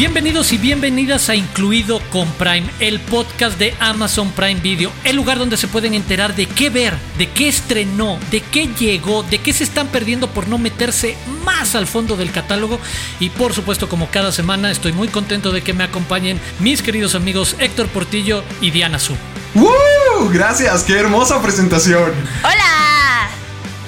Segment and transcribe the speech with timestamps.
[0.00, 5.38] Bienvenidos y bienvenidas a Incluido con Prime, el podcast de Amazon Prime Video, el lugar
[5.38, 9.52] donde se pueden enterar de qué ver, de qué estrenó, de qué llegó, de qué
[9.52, 12.80] se están perdiendo por no meterse más al fondo del catálogo
[13.18, 17.14] y por supuesto como cada semana estoy muy contento de que me acompañen mis queridos
[17.14, 19.12] amigos Héctor Portillo y Diana Su.
[19.54, 20.30] ¡Uh!
[20.32, 22.12] Gracias, qué hermosa presentación.
[22.42, 22.89] ¡Hola!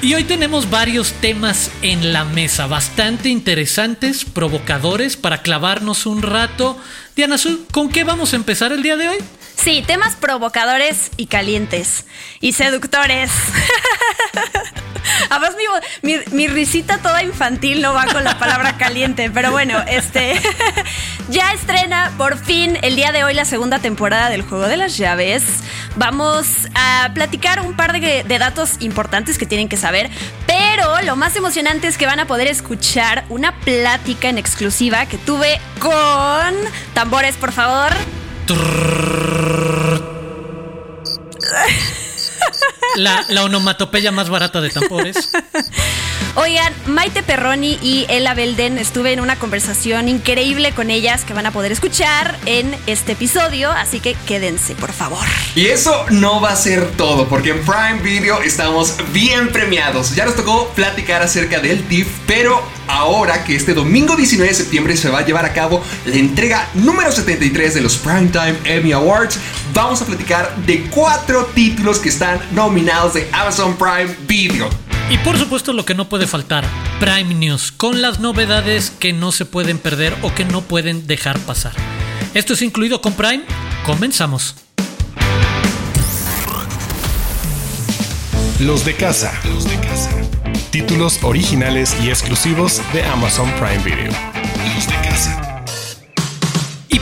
[0.02, 6.76] Y hoy tenemos varios temas en la mesa, bastante interesantes, provocadores, para clavarnos un rato.
[7.14, 9.18] Diana Su, ¿con qué vamos a empezar el día de hoy?
[9.62, 12.04] Sí, temas provocadores y calientes.
[12.40, 13.30] Y seductores.
[15.30, 15.56] Además,
[16.02, 20.34] mi, mi, risita toda infantil no va con la palabra caliente, pero bueno, este
[21.28, 24.96] ya estrena por fin el día de hoy la segunda temporada del Juego de las
[24.96, 25.44] Llaves.
[25.94, 30.10] Vamos a platicar un par de datos importantes que tienen que saber,
[30.46, 35.18] pero lo más emocionante es que van a poder escuchar una plática en exclusiva que
[35.18, 36.54] tuve con
[36.94, 37.92] tambores, por favor.
[42.96, 45.30] La, la, onomatopeya más barata de tambores.
[46.34, 51.44] Oigan, Maite Perroni y Ella Belden, estuve en una conversación increíble con ellas que van
[51.44, 55.24] a poder escuchar en este episodio, así que quédense, por favor.
[55.54, 60.14] Y eso no va a ser todo, porque en Prime Video estamos bien premiados.
[60.14, 64.96] Ya nos tocó platicar acerca del TIFF, pero ahora que este domingo 19 de septiembre
[64.96, 69.38] se va a llevar a cabo la entrega número 73 de los Primetime Emmy Awards,
[69.74, 74.68] vamos a platicar de cuatro títulos que están nominados de Amazon Prime Video.
[75.10, 76.64] Y por supuesto lo que no puede faltar,
[76.98, 81.38] Prime News, con las novedades que no se pueden perder o que no pueden dejar
[81.40, 81.74] pasar.
[82.34, 83.44] Esto es incluido con Prime,
[83.84, 84.54] comenzamos.
[88.62, 89.32] Los de casa.
[89.52, 90.10] Los de casa.
[90.70, 94.12] Títulos originales y exclusivos de Amazon Prime Video.
[94.76, 95.41] Los de casa.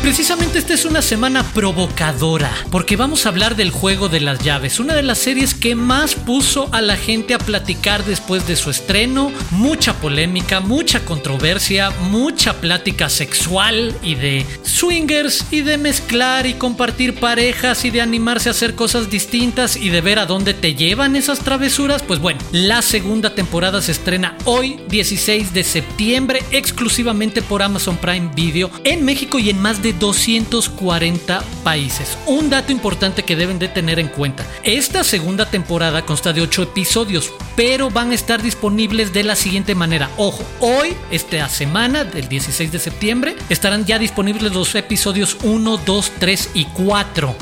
[0.03, 4.81] Precisamente esta es una semana provocadora, porque vamos a hablar del juego de las llaves,
[4.81, 8.71] una de las series que más puso a la gente a platicar después de su
[8.71, 16.55] estreno, mucha polémica, mucha controversia, mucha plática sexual y de swingers y de mezclar y
[16.55, 20.75] compartir parejas y de animarse a hacer cosas distintas y de ver a dónde te
[20.75, 22.03] llevan esas travesuras.
[22.03, 28.31] Pues bueno, la segunda temporada se estrena hoy, 16 de septiembre, exclusivamente por Amazon Prime
[28.35, 32.19] Video en México y en más de 240 países.
[32.27, 34.47] Un dato importante que deben de tener en cuenta.
[34.63, 39.75] Esta segunda temporada consta de 8 episodios, pero van a estar disponibles de la siguiente
[39.75, 40.11] manera.
[40.17, 46.13] Ojo, hoy, esta semana del 16 de septiembre, estarán ya disponibles los episodios 1, 2,
[46.19, 47.35] 3 y 4.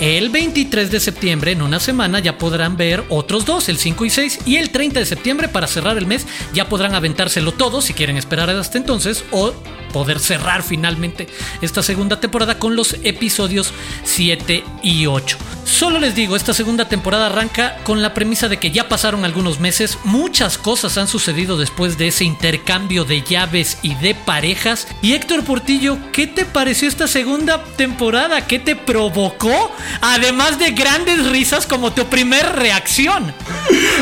[0.00, 4.10] El 23 de septiembre, en una semana, ya podrán ver otros dos, el 5 y
[4.10, 4.38] 6.
[4.46, 8.16] Y el 30 de septiembre, para cerrar el mes, ya podrán aventárselo todo si quieren
[8.16, 9.52] esperar hasta entonces o
[9.90, 11.28] poder cerrar finalmente
[11.60, 13.72] esta segunda temporada con los episodios
[14.04, 15.36] 7 y 8.
[15.64, 19.60] Solo les digo, esta segunda temporada arranca con la premisa de que ya pasaron algunos
[19.60, 24.88] meses, muchas cosas han sucedido después de ese intercambio de llaves y de parejas.
[25.00, 28.46] Y Héctor Portillo, ¿qué te pareció esta segunda temporada?
[28.46, 29.72] ¿Qué te provocó?
[30.00, 33.32] Además de grandes risas como tu primer reacción.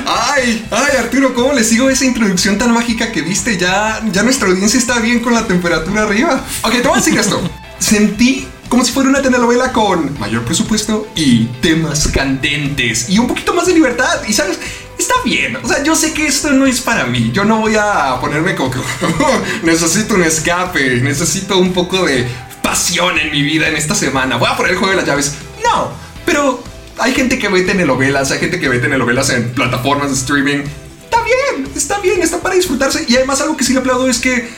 [0.07, 3.59] Ay, ay Arturo, ¿cómo le sigo esa introducción tan mágica que viste?
[3.59, 5.47] Ya, ya nuestra audiencia está bien con la
[5.85, 6.45] temperatura arriba.
[6.63, 7.41] Ok, te voy a decir esto.
[7.79, 13.55] Sentí como si fuera una telenovela con mayor presupuesto y temas candentes y un poquito
[13.55, 14.23] más de libertad.
[14.29, 14.59] Y sabes,
[14.99, 15.57] está bien.
[15.57, 17.31] O sea, yo sé que esto no es para mí.
[17.33, 18.79] Yo no voy a ponerme como que
[19.63, 22.27] necesito un escape, necesito un poco de
[22.63, 24.37] pasión en mi vida en esta semana.
[24.37, 25.35] Voy a poner el juego de las llaves.
[25.65, 25.91] No,
[26.27, 26.63] pero
[26.99, 30.65] hay gente que ve telenovelas, hay gente que ve telenovelas en plataformas de streaming.
[31.05, 33.07] Está bien, está bien, está para disfrutarse.
[33.09, 34.49] Y además algo que sí le aplaudo es que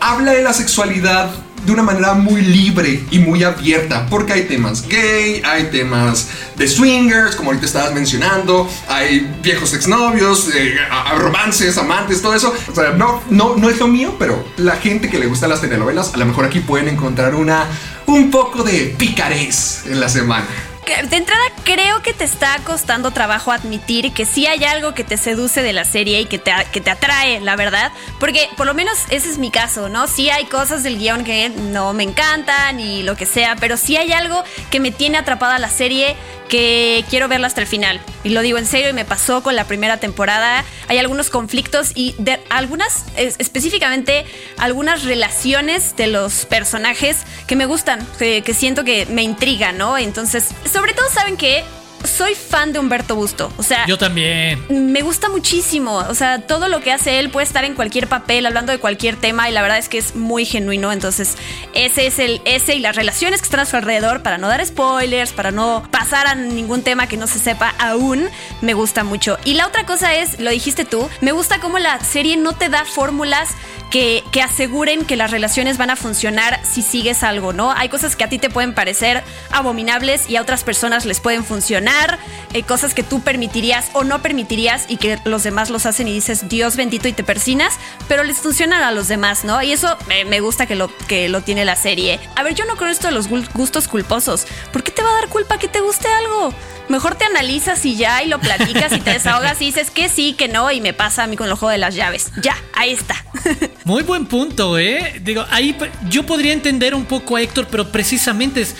[0.00, 1.30] habla de la sexualidad
[1.64, 6.66] de una manera muy libre y muy abierta, porque hay temas gay, hay temas de
[6.66, 10.76] swingers, como ahorita estabas mencionando, hay viejos exnovios, eh,
[11.18, 12.54] romances, amantes, todo eso.
[12.70, 15.60] O sea, no, no, no es lo mío, pero la gente que le gusta las
[15.60, 17.66] telenovelas, a lo mejor aquí pueden encontrar una,
[18.06, 20.46] un poco de picarés en la semana
[20.90, 25.16] de entrada creo que te está costando trabajo admitir que sí hay algo que te
[25.16, 27.92] seduce de la serie y que te, que te atrae, la verdad.
[28.18, 30.08] Porque por lo menos ese es mi caso, ¿no?
[30.08, 33.96] Sí hay cosas del guion que no me encantan y lo que sea, pero sí
[33.96, 36.16] hay algo que me tiene atrapada la serie
[36.50, 38.00] que quiero verla hasta el final.
[38.24, 40.64] Y lo digo en serio y me pasó con la primera temporada.
[40.88, 44.26] Hay algunos conflictos y de algunas, específicamente
[44.58, 49.96] algunas relaciones de los personajes que me gustan, que, que siento que me intrigan, ¿no?
[49.96, 50.48] Entonces,
[50.80, 51.62] sobre todo saben que
[52.04, 53.52] soy fan de Humberto Busto.
[53.58, 54.64] O sea, yo también.
[54.70, 55.96] Me gusta muchísimo.
[56.08, 59.16] O sea, todo lo que hace él puede estar en cualquier papel, hablando de cualquier
[59.16, 60.90] tema, y la verdad es que es muy genuino.
[60.90, 61.36] Entonces,
[61.74, 64.64] ese es el ese y las relaciones que están a su alrededor, para no dar
[64.64, 68.30] spoilers, para no pasar a ningún tema que no se sepa aún,
[68.62, 69.36] me gusta mucho.
[69.44, 72.70] Y la otra cosa es, lo dijiste tú, me gusta cómo la serie no te
[72.70, 73.50] da fórmulas
[73.90, 77.72] que, aseguren que las relaciones van a funcionar si sigues algo, ¿no?
[77.72, 81.44] Hay cosas que a ti te pueden parecer abominables y a otras personas les pueden
[81.44, 82.18] funcionar,
[82.54, 86.12] eh, cosas que tú permitirías o no permitirías y que los demás los hacen y
[86.12, 87.74] dices Dios bendito y te persinas,
[88.08, 89.62] pero les funcionan a los demás, ¿no?
[89.62, 92.20] Y eso me, gusta que lo, que lo tiene la serie.
[92.36, 94.46] A ver, yo no creo esto de los gustos culposos.
[94.72, 96.54] ¿Por qué te va a dar culpa que te guste algo?
[96.90, 100.32] Mejor te analizas y ya y lo platicas y te desahogas y dices que sí,
[100.32, 102.32] que no y me pasa a mí con el juego de las llaves.
[102.42, 103.24] Ya, ahí está.
[103.84, 105.20] Muy buen punto, ¿eh?
[105.22, 105.78] Digo, ahí
[106.08, 108.74] yo podría entender un poco a Héctor, pero precisamente es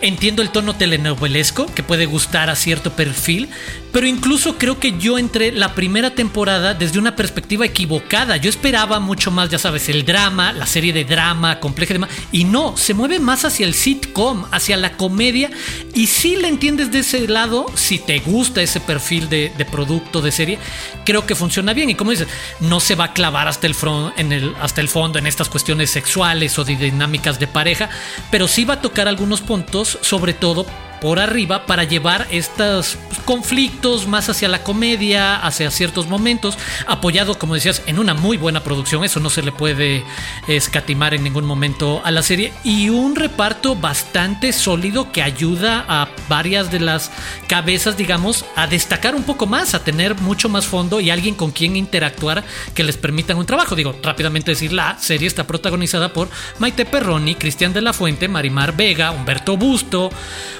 [0.00, 3.48] entiendo el tono telenovelesco que puede gustar a cierto perfil,
[3.92, 8.36] pero incluso creo que yo entré la primera temporada desde una perspectiva equivocada.
[8.36, 12.10] Yo esperaba mucho más, ya sabes, el drama, la serie de drama compleja y demás,
[12.32, 15.50] y no, se mueve más hacia el sitcom, hacia la comedia,
[15.94, 20.32] y si le entiendes de ese lado, si te gusta ese perfil de, producto, de
[20.32, 20.58] serie,
[21.04, 21.88] creo que funciona bien.
[21.88, 22.28] Y como dices,
[22.60, 23.76] no se va a clavar hasta el,
[24.16, 27.88] el, hasta el fondo en estas cuestiones sexuales o de dinámicas de pareja,
[28.30, 30.66] pero sí va a tocar algunos puntos sobre todo
[31.04, 32.96] por arriba para llevar estos
[33.26, 36.56] conflictos más hacia la comedia, hacia ciertos momentos,
[36.86, 40.02] apoyado, como decías, en una muy buena producción, eso no se le puede
[40.48, 46.08] escatimar en ningún momento a la serie, y un reparto bastante sólido que ayuda a
[46.30, 47.10] varias de las
[47.48, 51.50] cabezas, digamos, a destacar un poco más, a tener mucho más fondo y alguien con
[51.50, 53.76] quien interactuar que les permitan un trabajo.
[53.76, 58.74] Digo, rápidamente decir, la serie está protagonizada por Maite Perroni, Cristian de la Fuente, Marimar
[58.74, 60.08] Vega, Humberto Busto,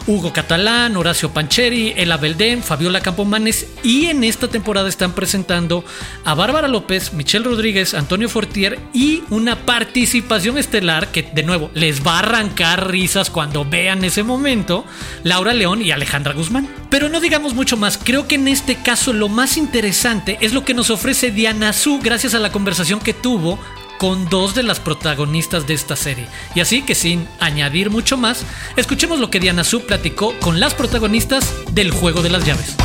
[0.07, 5.83] Hugo Catalán, Horacio Pancheri, Ela Belden, Fabiola Campomanes y en esta temporada están presentando
[6.25, 12.07] a Bárbara López, Michelle Rodríguez, Antonio Fortier y una participación estelar que de nuevo les
[12.07, 14.85] va a arrancar risas cuando vean ese momento,
[15.23, 16.69] Laura León y Alejandra Guzmán.
[16.91, 20.65] Pero no digamos mucho más, creo que en este caso lo más interesante es lo
[20.65, 23.59] que nos ofrece Diana Su gracias a la conversación que tuvo
[24.05, 26.27] con dos de las protagonistas de esta serie.
[26.55, 28.45] Y así que sin añadir mucho más,
[28.77, 32.77] escuchemos lo que Diana Su platicó con las protagonistas del juego de las llaves.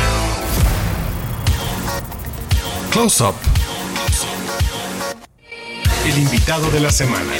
[2.90, 3.34] Close Up.
[6.06, 7.34] El invitado de la semana.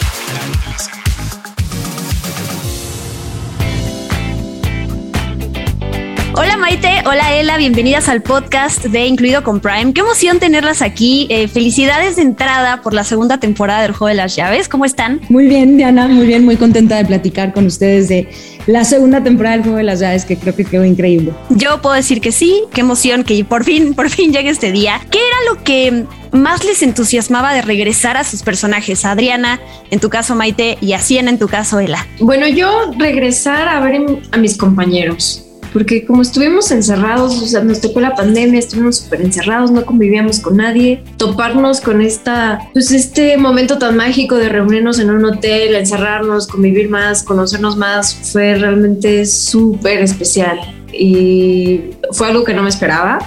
[6.32, 9.92] Hola Maite, hola Ela, bienvenidas al podcast de Incluido con Prime.
[9.92, 11.26] Qué emoción tenerlas aquí.
[11.28, 14.68] Eh, felicidades de entrada por la segunda temporada del Juego de las Llaves.
[14.68, 15.20] ¿Cómo están?
[15.28, 18.28] Muy bien, Diana, muy bien, muy contenta de platicar con ustedes de
[18.68, 21.32] la segunda temporada del Juego de las Llaves, que creo que quedó increíble.
[21.48, 25.00] Yo puedo decir que sí, qué emoción que por fin, por fin llegue este día.
[25.10, 29.04] ¿Qué era lo que más les entusiasmaba de regresar a sus personajes?
[29.04, 29.60] Adriana,
[29.90, 32.06] en tu caso Maite, y a Siena, en tu caso Ela.
[32.20, 34.00] Bueno, yo regresar a ver
[34.30, 39.22] a mis compañeros porque como estuvimos encerrados, o sea, nos tocó la pandemia, estuvimos súper
[39.22, 44.98] encerrados, no convivíamos con nadie, toparnos con esta, pues este momento tan mágico de reunirnos
[44.98, 50.58] en un hotel, encerrarnos, convivir más, conocernos más, fue realmente súper especial.
[50.92, 53.18] Y fue algo que no me esperaba,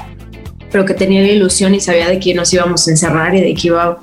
[0.74, 3.54] pero que tenía la ilusión y sabía de que nos íbamos a encerrar y de
[3.54, 4.00] que iba,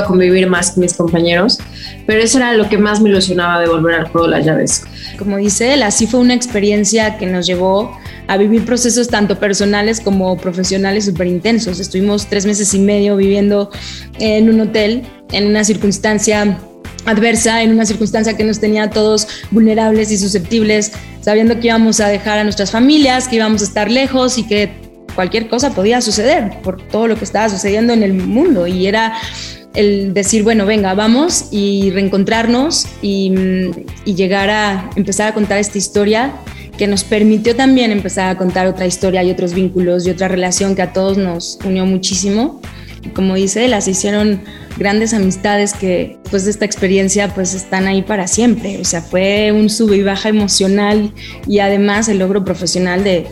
[0.00, 1.60] a convivir más con mis compañeros,
[2.06, 4.82] pero eso era lo que más me ilusionaba de volver al juego de las llaves.
[5.16, 7.96] Como dice él, así fue una experiencia que nos llevó
[8.26, 11.78] a vivir procesos tanto personales como profesionales súper intensos.
[11.78, 13.70] Estuvimos tres meses y medio viviendo
[14.18, 16.58] en un hotel, en una circunstancia
[17.06, 22.08] adversa, en una circunstancia que nos tenía todos vulnerables y susceptibles, sabiendo que íbamos a
[22.08, 24.87] dejar a nuestras familias, que íbamos a estar lejos y que
[25.18, 29.14] cualquier cosa podía suceder por todo lo que estaba sucediendo en el mundo y era
[29.74, 33.34] el decir, bueno, venga, vamos y reencontrarnos y,
[34.04, 36.34] llegar a empezar a contar esta historia
[36.76, 40.76] que nos permitió también empezar a contar otra historia y otros vínculos y otra relación
[40.76, 42.60] que a todos nos unió muchísimo.
[43.04, 44.40] Y como dice, las hicieron
[44.76, 48.78] grandes amistades que después de esta experiencia pues están ahí para siempre.
[48.80, 51.12] O sea, fue un sub y baja emocional
[51.48, 53.26] y además el logro profesional de,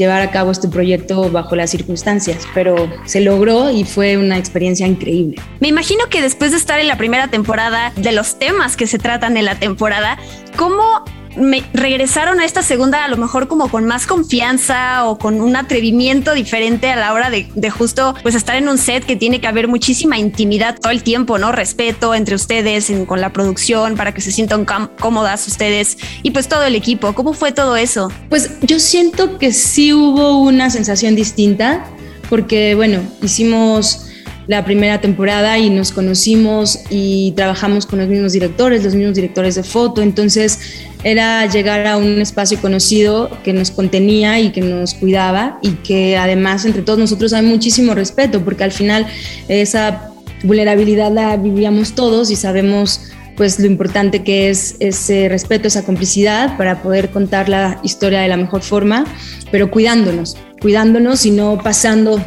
[0.00, 4.86] llevar a cabo este proyecto bajo las circunstancias, pero se logró y fue una experiencia
[4.86, 5.40] increíble.
[5.60, 8.98] Me imagino que después de estar en la primera temporada, de los temas que se
[8.98, 10.18] tratan en la temporada,
[10.56, 11.04] ¿cómo
[11.40, 15.56] me regresaron a esta segunda a lo mejor como con más confianza o con un
[15.56, 19.46] atrevimiento diferente a la hora de, justo pues estar en un set que tiene que
[19.46, 21.52] haber muchísima intimidad todo el tiempo, ¿no?
[21.52, 24.66] Respeto entre ustedes, con la producción, para que se sientan
[24.98, 27.14] cómodas ustedes y pues todo el equipo.
[27.14, 28.12] ¿Cómo fue todo eso?
[28.28, 31.84] Pues yo siento que sí hubo una sensación distinta,
[32.28, 34.09] porque bueno, hicimos
[34.50, 39.54] la primera temporada y nos conocimos y trabajamos con los mismos directores, los mismos directores
[39.54, 40.58] de foto, entonces
[41.04, 46.16] era llegar a un espacio conocido que nos contenía y que nos cuidaba y que
[46.16, 49.06] además entre todos nosotros hay muchísimo respeto porque al final
[49.46, 50.10] esa
[50.42, 53.02] vulnerabilidad la vivíamos todos y sabemos
[53.36, 58.26] pues lo importante que es ese respeto, esa complicidad para poder contar la historia de
[58.26, 59.04] la mejor forma,
[59.52, 62.20] pero cuidándonos, cuidándonos y no pasando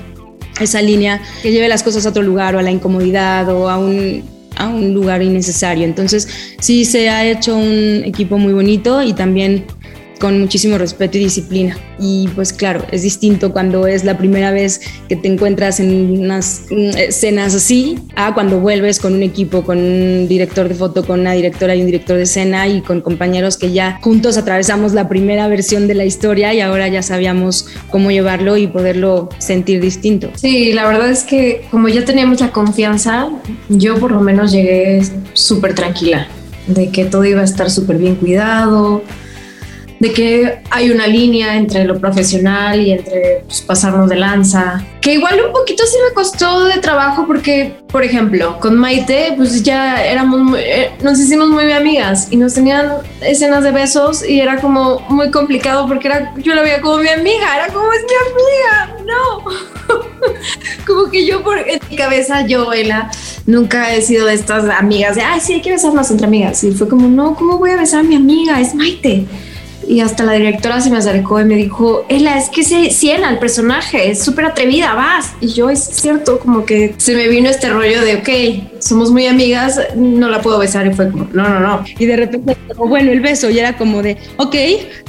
[0.60, 3.77] esa línea que lleve las cosas a otro lugar o a la incomodidad o a
[3.77, 4.24] un,
[4.55, 5.86] a un lugar innecesario.
[5.86, 6.27] Entonces
[6.60, 9.65] sí se ha hecho un equipo muy bonito y también
[10.20, 11.77] con muchísimo respeto y disciplina.
[12.00, 16.63] Y pues claro, es distinto cuando es la primera vez que te encuentras en unas
[16.70, 21.22] mm, escenas así a cuando vuelves con un equipo, con un director de foto, con
[21.22, 25.08] una directora y un director de escena y con compañeros que ya juntos atravesamos la
[25.10, 30.32] primera versión de la historia y ahora ya sabíamos cómo llevarlo y poderlo sentir distinto.
[30.36, 33.29] Sí, la verdad es que como ya teníamos la confianza,
[33.70, 35.01] yo por lo menos llegué
[35.34, 36.27] súper tranquila
[36.67, 39.03] de que todo iba a estar súper bien cuidado,
[40.03, 44.83] de que hay una línea entre lo profesional y entre pues, pasarnos de lanza.
[45.00, 49.63] Que igual un poquito sí me costó de trabajo porque, por ejemplo, con Maite, pues
[49.63, 54.60] ya éramos, eh, nos hicimos muy amigas y nos tenían escenas de besos y era
[54.60, 58.91] como muy complicado porque era, yo la veía como mi amiga, era como es mi
[58.91, 59.45] amiga, no.
[60.86, 63.10] como que yo por en mi cabeza, yo, Ela,
[63.45, 66.62] nunca he sido de estas amigas de, ay, sí, hay que besarnos entre amigas.
[66.65, 68.60] Y fue como, no, ¿cómo voy a besar a mi amiga?
[68.60, 69.25] Es Maite
[69.88, 73.30] y hasta la directora se me acercó y me dijo, Ela, es que se ciena
[73.30, 75.34] el personaje, es súper atrevida, vas.
[75.42, 79.28] Y yo, es cierto, como que se me vino este rollo de, ok, somos muy
[79.28, 80.88] amigas, no la puedo besar.
[80.88, 81.84] Y fue como, no, no, no.
[81.98, 84.56] Y de repente, bueno, el beso, y era como de, ok,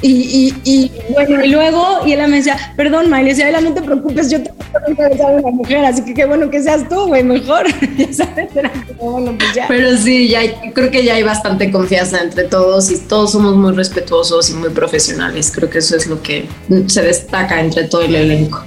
[0.01, 3.73] y, y, y bueno, y luego, y ella me decía, perdón, Miley, decía, Ela, no
[3.73, 6.87] te preocupes, yo tampoco he besado a una mujer, así que qué bueno que seas
[6.87, 7.65] tú, güey, mejor.
[7.97, 9.67] ya sabes, era como, bueno, pues ya.
[9.67, 10.41] Pero sí, ya
[10.73, 14.64] creo que ya hay bastante confianza entre todos y todos somos muy respetuosos y muy
[14.71, 15.51] profesionales.
[15.53, 16.47] Creo que eso es lo que
[16.87, 18.63] se destaca entre todo el elenco.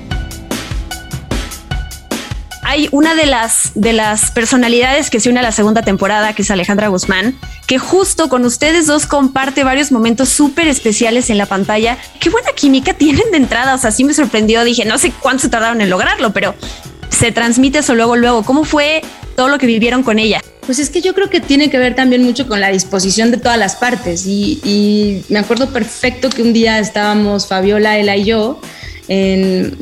[2.62, 6.42] Hay una de las, de las personalidades que se une a la segunda temporada, que
[6.42, 7.34] es Alejandra Guzmán,
[7.66, 11.96] que justo con ustedes dos comparte varios momentos súper especiales en la pantalla.
[12.20, 13.74] Qué buena química tienen de entrada.
[13.74, 14.64] O sea, sí me sorprendió.
[14.64, 16.54] Dije, no sé cuánto se tardaron en lograrlo, pero
[17.08, 18.42] se transmite eso luego, luego.
[18.42, 19.00] ¿Cómo fue
[19.34, 20.42] todo lo que vivieron con ella?
[20.68, 23.38] Pues es que yo creo que tiene que ver también mucho con la disposición de
[23.38, 24.26] todas las partes.
[24.26, 28.60] Y, me acuerdo perfecto que un día estábamos Fabiola, Ela y yo
[29.08, 29.74] en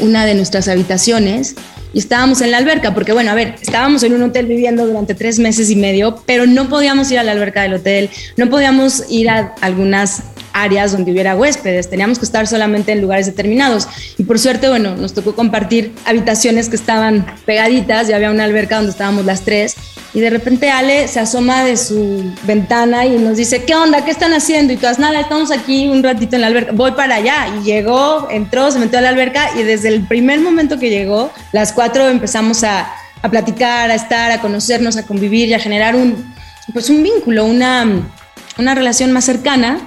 [0.00, 1.54] una de nuestras habitaciones
[1.94, 5.14] y estábamos en la alberca, porque bueno, a ver, estábamos en un hotel viviendo durante
[5.14, 9.04] tres meses y medio, pero no podíamos ir a la alberca del hotel, no podíamos
[9.10, 13.86] ir a algunas áreas donde hubiera huéspedes, teníamos que estar solamente en lugares determinados.
[14.18, 18.76] Y por suerte, bueno, nos tocó compartir habitaciones que estaban pegaditas, y había una alberca
[18.76, 19.76] donde estábamos las tres,
[20.14, 24.04] y de repente Ale se asoma de su ventana y nos dice, ¿qué onda?
[24.04, 24.72] ¿Qué están haciendo?
[24.72, 27.48] Y todas, nada, estamos aquí un ratito en la alberca, voy para allá.
[27.58, 31.32] Y llegó, entró, se metió a la alberca y desde el primer momento que llegó,
[31.52, 32.92] las cuatro empezamos a,
[33.22, 36.34] a platicar, a estar, a conocernos, a convivir y a generar un,
[36.74, 37.86] pues un vínculo, una,
[38.58, 39.80] una relación más cercana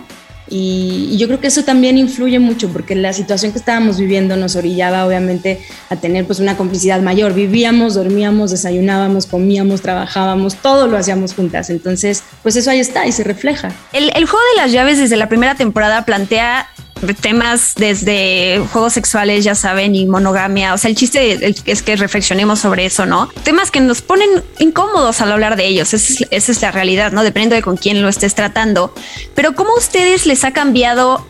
[0.47, 4.55] y, yo creo que eso también influye mucho porque la situación que estábamos viviendo nos
[4.55, 7.33] orillaba obviamente a tener pues una complicidad mayor.
[7.33, 11.69] Vivíamos, dormíamos, desayunábamos, comíamos, trabajábamos, todo lo hacíamos juntas.
[11.69, 13.71] Entonces, pues eso ahí está y se refleja.
[13.93, 16.67] El, el juego de las llaves desde la primera temporada plantea
[17.21, 20.73] temas desde juegos sexuales, ya saben, y monogamia.
[20.73, 23.29] O sea, el chiste es que reflexionemos sobre eso, ¿no?
[23.43, 25.93] Temas que nos ponen incómodos al hablar de ellos.
[25.93, 27.23] Esa es, la realidad, ¿no?
[27.23, 28.93] Depende de con quién lo estés tratando.
[29.33, 31.25] Pero ¿cómo a ustedes les ha cambiado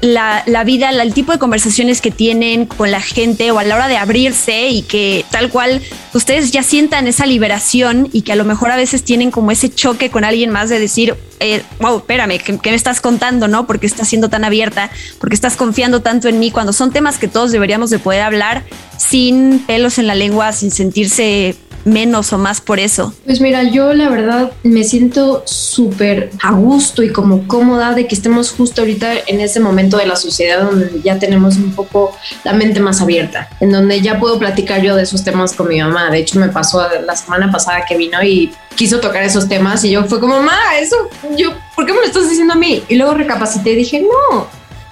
[0.00, 3.74] la, la, vida, el tipo de conversaciones que tienen con la gente o a la
[3.74, 5.82] hora de abrirse y que tal cual
[6.14, 9.72] ustedes ya sientan esa liberación y que a lo mejor a veces tienen como ese
[9.72, 13.48] choque con alguien más de decir, eh, wow, espérame, ¿qué, me estás contando?
[13.48, 13.66] ¿No?
[13.66, 17.28] Porque estás siendo tan abierta, porque estás confiando tanto en mí, cuando son temas que
[17.28, 18.62] todos deberíamos de poder hablar
[18.98, 23.14] sin pelos en la lengua, sin sentirse menos o más por eso?
[23.24, 28.14] Pues mira, yo la verdad me siento súper a gusto y como cómoda de que
[28.14, 32.52] estemos justo ahorita en ese momento de la sociedad donde ya tenemos un poco la
[32.52, 36.10] mente más abierta, en donde ya puedo platicar yo de esos temas con mi mamá.
[36.10, 39.90] De hecho, me pasó la semana pasada que vino y quiso tocar esos temas y
[39.90, 40.96] yo fue como, mamá, eso,
[41.36, 42.82] yo, ¿por qué me lo estás diciendo a mí?
[42.88, 44.46] Y luego recapacité y dije, no,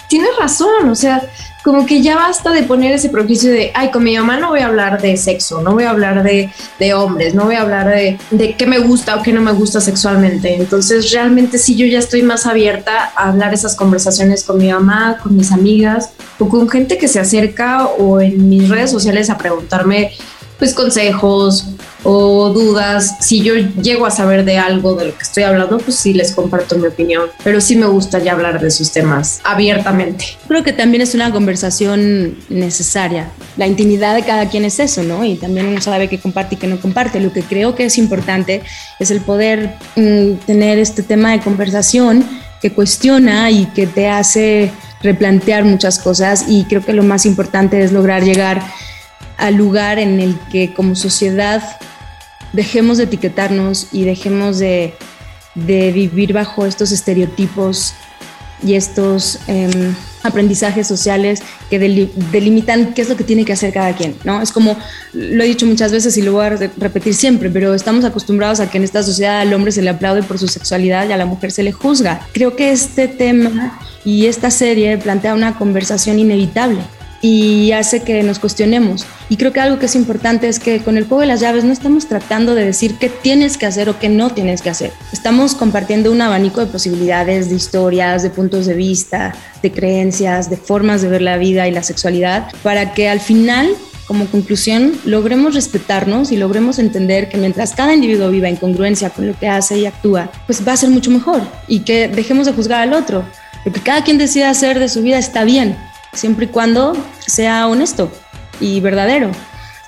[0.08, 1.22] tienes razón, o sea,
[1.64, 4.60] como que ya basta de poner ese prejuicio de, ay, con mi mamá no voy
[4.60, 7.88] a hablar de sexo, no voy a hablar de, de hombres, no voy a hablar
[7.88, 10.54] de, de qué me gusta o qué no me gusta sexualmente.
[10.54, 15.18] Entonces, realmente sí, yo ya estoy más abierta a hablar esas conversaciones con mi mamá,
[15.22, 19.36] con mis amigas o con gente que se acerca o en mis redes sociales a
[19.36, 20.12] preguntarme
[20.58, 21.66] pues consejos
[22.02, 23.16] o dudas.
[23.20, 26.32] Si yo llego a saber de algo de lo que estoy hablando, pues sí les
[26.32, 27.26] comparto mi opinión.
[27.42, 30.24] Pero sí me gusta ya hablar de esos temas abiertamente.
[30.46, 33.30] Creo que también es una conversación necesaria.
[33.56, 35.24] La intimidad de cada quien es eso, ¿no?
[35.24, 37.20] Y también uno sabe qué comparte y qué no comparte.
[37.20, 38.62] Lo que creo que es importante
[38.98, 42.24] es el poder mm, tener este tema de conversación
[42.60, 47.82] que cuestiona y que te hace replantear muchas cosas y creo que lo más importante
[47.82, 48.62] es lograr llegar
[49.38, 51.62] al lugar en el que como sociedad
[52.52, 54.94] dejemos de etiquetarnos y dejemos de,
[55.54, 57.94] vivir bajo estos estereotipos
[58.64, 61.40] y estos em, aprendizajes sociales
[61.70, 64.40] que delimitan qué es lo que tiene que hacer cada quien, ¿no?
[64.40, 64.76] Es como,
[65.12, 68.70] lo he dicho muchas veces y lo voy a repetir siempre, pero estamos acostumbrados a
[68.70, 71.26] que en esta sociedad al hombre se le aplaude por su sexualidad y a la
[71.26, 72.20] mujer se le juzga.
[72.32, 76.80] Creo que este tema y esta serie plantea una conversación inevitable
[77.20, 79.06] y hace que nos cuestionemos.
[79.28, 81.64] Y creo que algo que es importante es que con el juego de las llaves
[81.64, 84.92] no estamos tratando de decir qué tienes que hacer o qué no tienes que hacer.
[85.12, 90.56] Estamos compartiendo un abanico de posibilidades, de historias, de puntos de vista, de creencias, de
[90.56, 93.68] formas de ver la vida y la sexualidad, para que al final
[94.08, 99.26] como conclusión, logremos respetarnos y logremos entender que mientras cada individuo viva en congruencia con
[99.26, 102.54] lo que hace y actúa, pues va a ser mucho mejor y que dejemos de
[102.54, 103.22] juzgar al otro.
[103.66, 105.76] Lo que cada quien decida hacer de su vida está bien,
[106.12, 106.96] siempre y cuando
[107.26, 108.10] sea honesto
[108.60, 109.30] y verdadero.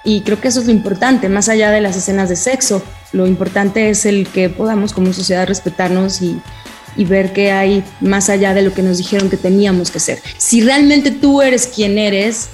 [0.05, 3.27] Y creo que eso es lo importante, más allá de las escenas de sexo, lo
[3.27, 6.41] importante es el que podamos como sociedad respetarnos y,
[6.97, 10.21] ver que hay más allá de lo que nos dijeron que teníamos que ser.
[10.37, 12.51] Si realmente tú eres quien eres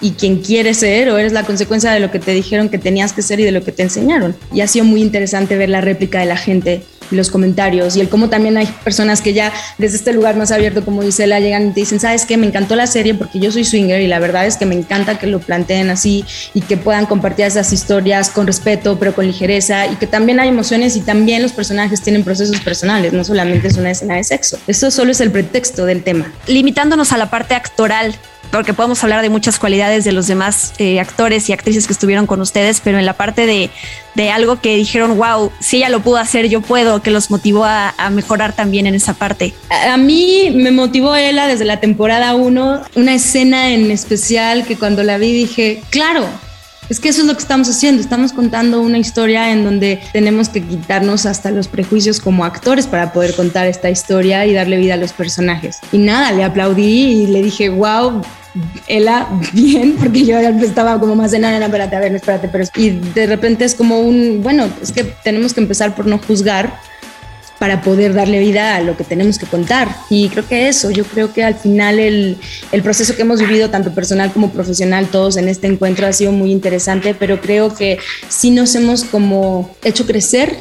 [0.00, 3.12] y quien quieres ser o eres la consecuencia de lo que te dijeron que tenías
[3.12, 4.34] que ser y de lo que te enseñaron.
[4.52, 8.08] Y ha sido muy interesante ver la réplica de la gente los comentarios y el
[8.08, 11.68] cómo también hay personas que ya desde este lugar más abierto como dice la llegan
[11.68, 14.18] y te dicen, sabes qué, me encantó la serie porque yo soy swinger y la
[14.18, 18.30] verdad es que me encanta que lo planteen así y que puedan compartir esas historias
[18.30, 22.24] con respeto pero con ligereza y que también hay emociones y también los personajes tienen
[22.24, 24.58] procesos personales, no solamente es una escena de sexo.
[24.66, 26.32] Eso solo es el pretexto del tema.
[26.46, 28.14] Limitándonos a la parte actoral,
[28.50, 32.26] porque podemos hablar de muchas cualidades de los demás eh, actores y actrices que estuvieron
[32.26, 33.70] con ustedes, pero en la parte de,
[34.14, 37.64] de, algo que dijeron, wow, si ella lo pudo hacer, yo puedo, que los motivó
[37.64, 39.54] a, a mejorar también en esa parte.
[39.70, 45.02] A, mí me motivó ella desde la temporada 1, una escena en especial que cuando
[45.04, 46.26] la vi dije, claro,
[46.90, 50.48] es que eso es lo que estamos haciendo, estamos contando una historia en donde tenemos
[50.48, 54.94] que quitarnos hasta los prejuicios como actores para poder contar esta historia y darle vida
[54.94, 55.78] a los personajes.
[55.92, 58.20] Y nada, le aplaudí y le dije, wow,
[58.88, 62.90] Ela, bien, porque yo estaba como más de nada, espérate, a ver, espérate, pero y
[62.90, 66.80] de repente es como un, bueno, es que tenemos que empezar por no juzgar
[67.60, 69.94] para poder darle vida a lo que tenemos que contar.
[70.08, 72.38] Y creo que eso, yo creo que al final el,
[72.72, 76.32] el, proceso que hemos vivido, tanto personal como profesional, todos en este encuentro ha sido
[76.32, 77.98] muy interesante, pero creo que
[78.30, 80.56] sí nos hemos como hecho crecer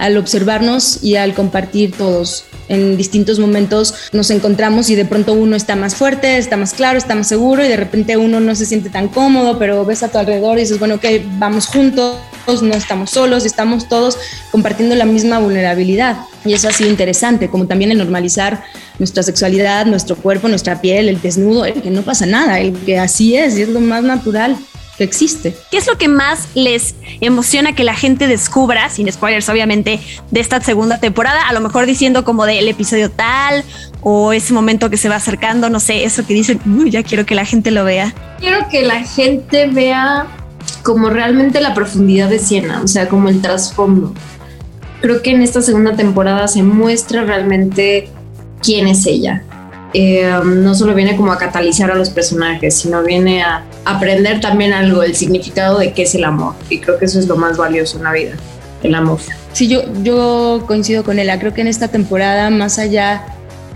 [0.00, 2.44] al observarnos y al compartir todos.
[2.68, 6.98] En distintos momentos nos encontramos y de pronto uno está más fuerte, está más claro,
[6.98, 10.08] está más seguro y de repente uno no se siente tan cómodo, pero ves a
[10.08, 11.04] tu alrededor y dices, bueno, ok,
[11.38, 12.16] vamos juntos,
[12.62, 14.18] no estamos solos, estamos todos
[14.50, 16.18] compartiendo la misma vulnerabilidad.
[16.44, 18.64] Y eso ha sido interesante, como también el normalizar
[18.98, 22.98] nuestra sexualidad, nuestro cuerpo, nuestra piel, el desnudo, el que no pasa nada, el que
[22.98, 24.56] así es y es lo más natural
[25.04, 25.54] existe.
[25.70, 30.40] ¿Qué es lo que más les emociona que la gente descubra, sin spoilers obviamente, de
[30.40, 31.48] esta segunda temporada?
[31.48, 33.64] A lo mejor diciendo como del episodio tal
[34.02, 37.34] o ese momento que se va acercando, no sé, eso que dicen, ya quiero que
[37.34, 38.14] la gente lo vea.
[38.38, 40.26] Quiero que la gente vea
[40.82, 44.14] como realmente la profundidad de Siena, o sea, como el trasfondo.
[45.00, 48.08] Creo que en esta segunda temporada se muestra realmente
[48.62, 49.42] quién es ella,
[49.92, 54.72] eh, no solo viene como a catalizar a los personajes, sino viene a aprender también
[54.72, 56.54] algo, el significado de qué es el amor.
[56.68, 58.32] Y creo que eso es lo más valioso en la vida,
[58.82, 59.18] el amor.
[59.52, 61.40] Sí, yo, yo coincido con ella.
[61.40, 63.24] Creo que en esta temporada, más allá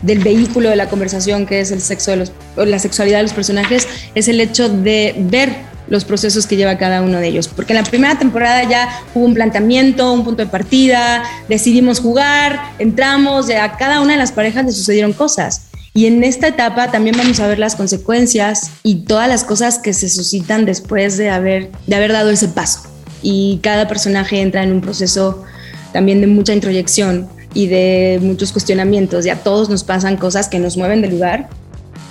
[0.02, 3.32] del vehículo de la conversación, que es el sexo de los, la sexualidad de los
[3.32, 5.56] personajes, es el hecho de ver
[5.88, 7.48] los procesos que lleva cada uno de ellos.
[7.48, 12.60] Porque en la primera temporada ya hubo un planteamiento, un punto de partida, decidimos jugar,
[12.78, 15.68] entramos, a cada una de las parejas le sucedieron cosas.
[15.96, 19.92] Y en esta etapa también vamos a ver las consecuencias y todas las cosas que
[19.92, 22.80] se suscitan después de haber, de haber dado ese paso.
[23.22, 25.44] Y cada personaje entra en un proceso
[25.92, 29.24] también de mucha introyección y de muchos cuestionamientos.
[29.24, 31.48] Y a todos nos pasan cosas que nos mueven del lugar.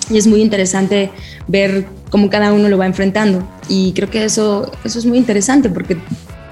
[0.09, 1.11] Y es muy interesante
[1.47, 3.47] ver cómo cada uno lo va enfrentando.
[3.69, 5.97] Y creo que eso, eso es muy interesante porque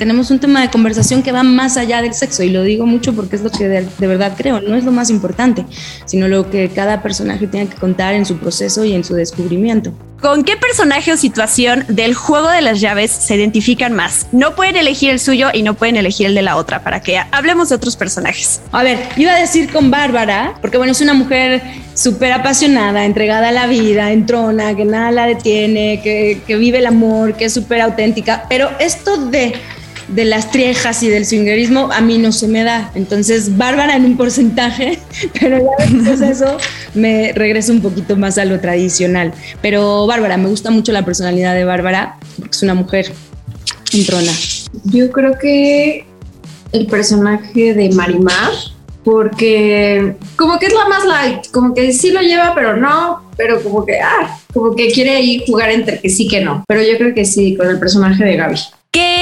[0.02, 3.14] tenemos un tema de conversación que va más allá del sexo y lo digo mucho
[3.14, 5.64] porque es lo que de, verdad creo, no es lo más importante,
[6.06, 9.94] sino lo que cada personaje tiene que contar en su proceso y en su descubrimiento.
[10.22, 14.28] ¿Con qué personaje o situación del juego de las llaves se identifican más?
[14.32, 17.20] No pueden elegir el suyo y no pueden elegir el de la otra para que
[17.32, 18.62] hablemos de otros personajes.
[18.72, 21.64] A ver, iba a decir con Bárbara, porque bueno, es una mujer
[21.96, 26.86] súper apasionada, entregada a la vida, entrona, que nada la detiene, que, que vive el
[26.86, 29.56] amor, que es súper auténtica, pero esto de
[30.12, 32.92] de las triejas y del swingerismo a mí no se me da.
[32.96, 35.00] Entonces, Bárbara en un porcentaje,
[35.40, 36.58] pero ya después eso
[36.94, 39.34] me regreso un poquito más a lo tradicional.
[39.62, 43.12] Pero Bárbara, me gusta mucho la personalidad de Bárbara, porque es una mujer
[43.94, 44.32] entrona.
[44.86, 46.06] Yo creo que
[46.72, 48.52] el personaje de Marimar,
[49.04, 53.62] porque como que es la más light, como que sí lo lleva, pero no, pero
[53.62, 56.64] como que, ah, como que quiere ahí jugar entre que sí que no.
[56.68, 58.60] Pero yo creo que sí, con el personaje de Gaby.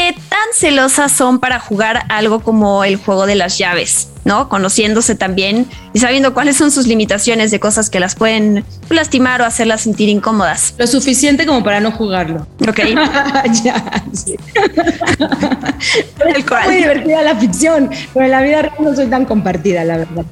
[0.09, 4.09] ¿Qué tan celosas son para jugar algo como el juego de las llaves?
[4.25, 4.49] ¿No?
[4.49, 9.45] Conociéndose también y sabiendo cuáles son sus limitaciones de cosas que las pueden lastimar o
[9.45, 10.73] hacerlas sentir incómodas.
[10.79, 12.47] Lo suficiente como para no jugarlo.
[12.67, 12.79] Ok.
[13.63, 14.35] ya, sí.
[16.35, 19.97] es muy divertida la ficción, pero en la vida real no soy tan compartida, la
[19.97, 20.25] verdad.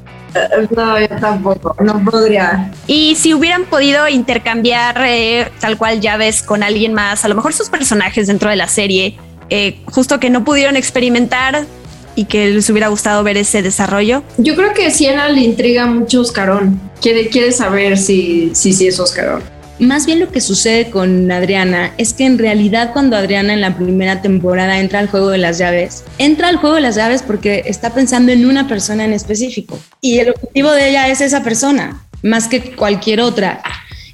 [0.76, 2.72] No, yo tampoco, no podría.
[2.88, 7.54] Y si hubieran podido intercambiar eh, tal cual llaves con alguien más, a lo mejor
[7.54, 9.18] sus personajes dentro de la serie,
[9.50, 11.66] eh, justo que no pudieron experimentar
[12.16, 14.24] y que les hubiera gustado ver ese desarrollo.
[14.38, 16.80] Yo creo que Siena le intriga mucho Oscarón.
[17.00, 19.44] Quiere, quiere saber si, si, si es Oscarón.
[19.80, 23.78] Más bien lo que sucede con Adriana es que en realidad cuando Adriana en la
[23.78, 27.62] primera temporada entra al juego de las llaves, entra al juego de las llaves porque
[27.68, 32.04] está pensando en una persona en específico y el objetivo de ella es esa persona,
[32.24, 33.62] más que cualquier otra.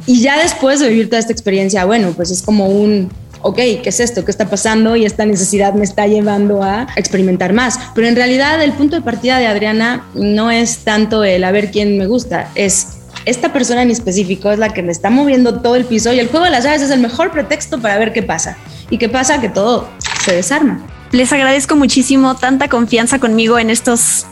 [0.06, 3.10] Y ya después de vivir toda esta experiencia, bueno, pues es como un,
[3.44, 4.26] ok, ¿qué es esto?
[4.26, 4.96] ¿Qué está pasando?
[4.96, 7.80] Y esta necesidad me está llevando a experimentar más.
[7.94, 11.70] Pero en realidad el punto de partida de Adriana no es tanto el a ver
[11.70, 15.76] quién me gusta, es esta persona en específico es la que me está moviendo todo
[15.76, 18.24] el piso y el juego de las llaves es el mejor pretexto para ver qué
[18.24, 18.58] pasa.
[18.90, 19.40] ¿Y qué pasa?
[19.40, 19.88] Que todo
[20.26, 20.86] se desarma.
[21.12, 24.26] Les agradezco muchísimo tanta confianza conmigo en estos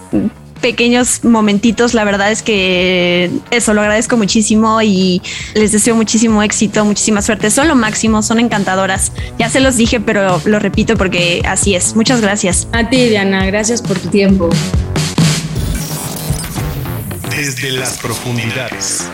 [0.61, 1.93] pequeños momentitos.
[1.93, 5.21] La verdad es que eso lo agradezco muchísimo y
[5.53, 7.51] les deseo muchísimo éxito, muchísima suerte.
[7.51, 9.11] Son lo máximo, son encantadoras.
[9.37, 11.95] Ya se los dije, pero lo repito porque así es.
[11.95, 12.67] Muchas gracias.
[12.71, 14.49] A ti, Diana, gracias por tu tiempo.
[17.35, 19.09] Desde las profundidades.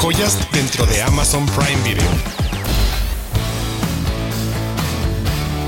[0.00, 2.51] Joyas dentro de Amazon Prime Video.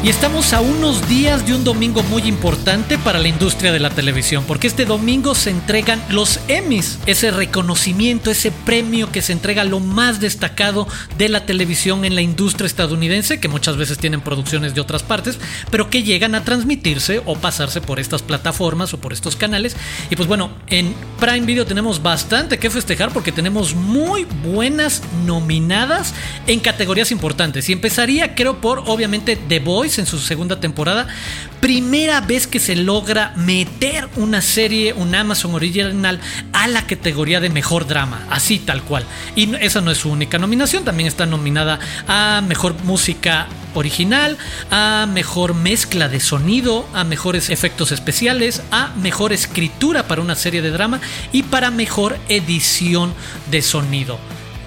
[0.05, 3.88] Y estamos a unos días de un domingo muy importante para la industria de la
[3.88, 9.62] televisión, porque este domingo se entregan los Emmys, ese reconocimiento, ese premio que se entrega
[9.62, 10.87] a lo más destacado
[11.17, 15.38] de la televisión en la industria estadounidense, que muchas veces tienen producciones de otras partes,
[15.71, 19.75] pero que llegan a transmitirse o pasarse por estas plataformas o por estos canales.
[20.11, 26.12] Y pues bueno, en Prime Video tenemos bastante que festejar porque tenemos muy buenas nominadas
[26.47, 27.71] en categorías importantes.
[27.71, 31.07] Y empezaría creo por obviamente The Voice, en su segunda temporada.
[31.61, 36.20] Primera vez que se logra meter una serie, un Amazon original,
[36.52, 39.04] a la categoría de mejor drama, así tal cual.
[39.35, 44.38] Y esa no es su única nominación, también está nominada a mejor música original,
[44.70, 50.62] a mejor mezcla de sonido, a mejores efectos especiales, a mejor escritura para una serie
[50.62, 51.00] de drama
[51.33, 53.12] y para mejor edición
[53.50, 54.18] de sonido.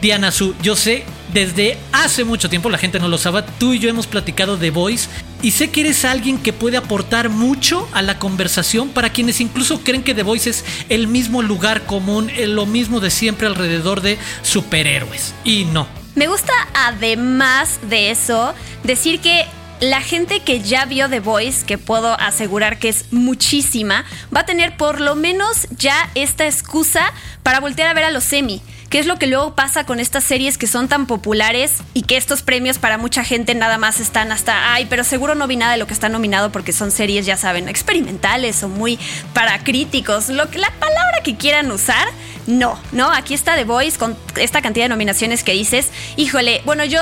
[0.02, 3.80] Diana Su, yo sé, desde hace mucho tiempo, la gente no lo sabe, tú y
[3.80, 5.10] yo hemos platicado de Voice
[5.42, 9.84] y sé que eres alguien que puede aportar mucho a la conversación para quienes incluso
[9.84, 14.18] creen que The Voice es el mismo lugar común, lo mismo de siempre alrededor de
[14.42, 15.34] superhéroes.
[15.44, 15.88] Y no.
[16.16, 19.46] Me gusta además de eso decir que
[19.80, 24.46] la gente que ya vio The Voice, que puedo asegurar que es muchísima, va a
[24.46, 27.14] tener por lo menos ya esta excusa
[27.44, 30.24] para voltear a ver a los semi qué es lo que luego pasa con estas
[30.24, 34.32] series que son tan populares y que estos premios para mucha gente nada más están
[34.32, 37.26] hasta, ay, pero seguro no vi nada de lo que está nominado porque son series,
[37.26, 39.00] ya saben, experimentales o muy
[39.34, 42.08] para críticos, lo que la palabra que quieran usar.
[42.48, 45.90] No, no, aquí está The Voice con esta cantidad de nominaciones que dices.
[46.16, 47.02] Híjole, bueno, yo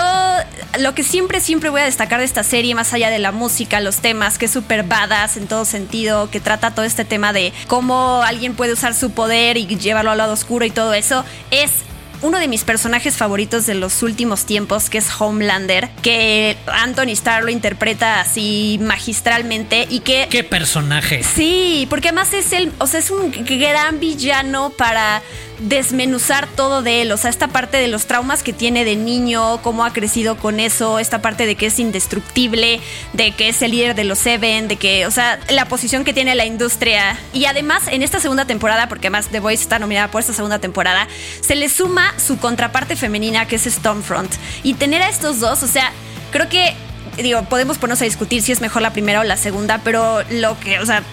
[0.80, 3.80] lo que siempre, siempre voy a destacar de esta serie, más allá de la música,
[3.80, 7.54] los temas, que es súper badass en todo sentido, que trata todo este tema de
[7.67, 11.85] cómo alguien puede usar su poder y llevarlo al lado oscuro y todo eso, es
[12.21, 17.43] uno de mis personajes favoritos de los últimos tiempos, que es Homelander, que Anthony Starr
[17.43, 20.28] lo interpreta así magistralmente y que...
[20.30, 21.23] ¿Qué personaje?
[21.23, 25.21] Sí, porque además es el, o sea, es un gran villano para
[25.60, 29.62] desmenuzar todo de él, o sea, esta parte de los traumas que tiene de niño,
[29.62, 32.80] cómo ha crecido con eso, esta parte de que es indestructible,
[33.13, 36.13] de que es el líder de los Seven, de que, o sea, la posición que
[36.13, 37.17] tiene la industria.
[37.34, 40.60] Y además, en esta segunda temporada, porque además The Voice está nominada por esta segunda
[40.60, 41.08] temporada,
[41.41, 44.34] se le suma su contraparte femenina, que es Stormfront.
[44.63, 45.91] Y tener a estos dos, o sea,
[46.32, 46.76] creo que
[47.24, 50.60] digo, podemos ponernos a discutir si es mejor la primera o la segunda, pero lo
[50.60, 51.04] que, o sea,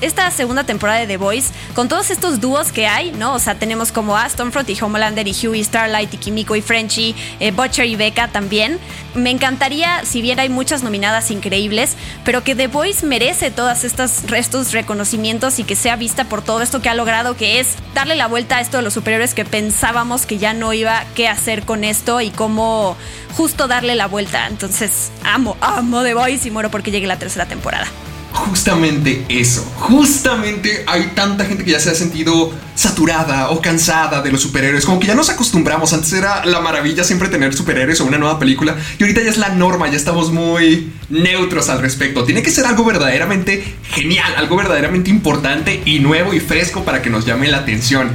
[0.00, 3.34] esta segunda temporada de The Voice, con todos estos dúos que hay, ¿no?
[3.34, 7.14] O sea, tenemos como a Stormfront y Homelander y Huey, Starlight y Kimiko y Frenchy,
[7.40, 8.78] eh, Butcher y Becca también.
[9.14, 14.24] Me encantaría, si bien hay muchas nominadas increíbles, pero que The Voice merece todas estas
[14.32, 18.14] estos reconocimientos y que sea vista por todo esto que ha logrado, que es darle
[18.14, 21.64] la vuelta a esto de los superiores que pensábamos que ya no iba qué hacer
[21.64, 22.96] con esto y cómo
[23.36, 24.46] justo darle la vuelta.
[24.46, 27.86] Entonces, amo, amo The Voice y muero porque llegue la tercera temporada
[28.32, 29.64] justamente eso.
[29.76, 34.84] Justamente hay tanta gente que ya se ha sentido saturada o cansada de los superhéroes.
[34.84, 35.92] Como que ya nos acostumbramos.
[35.92, 38.76] Antes era la maravilla siempre tener superhéroes o una nueva película.
[38.98, 39.88] Y ahorita ya es la norma.
[39.88, 42.24] Ya estamos muy neutros al respecto.
[42.24, 44.32] Tiene que ser algo verdaderamente genial.
[44.36, 48.10] Algo verdaderamente importante y nuevo y fresco para que nos llame la atención.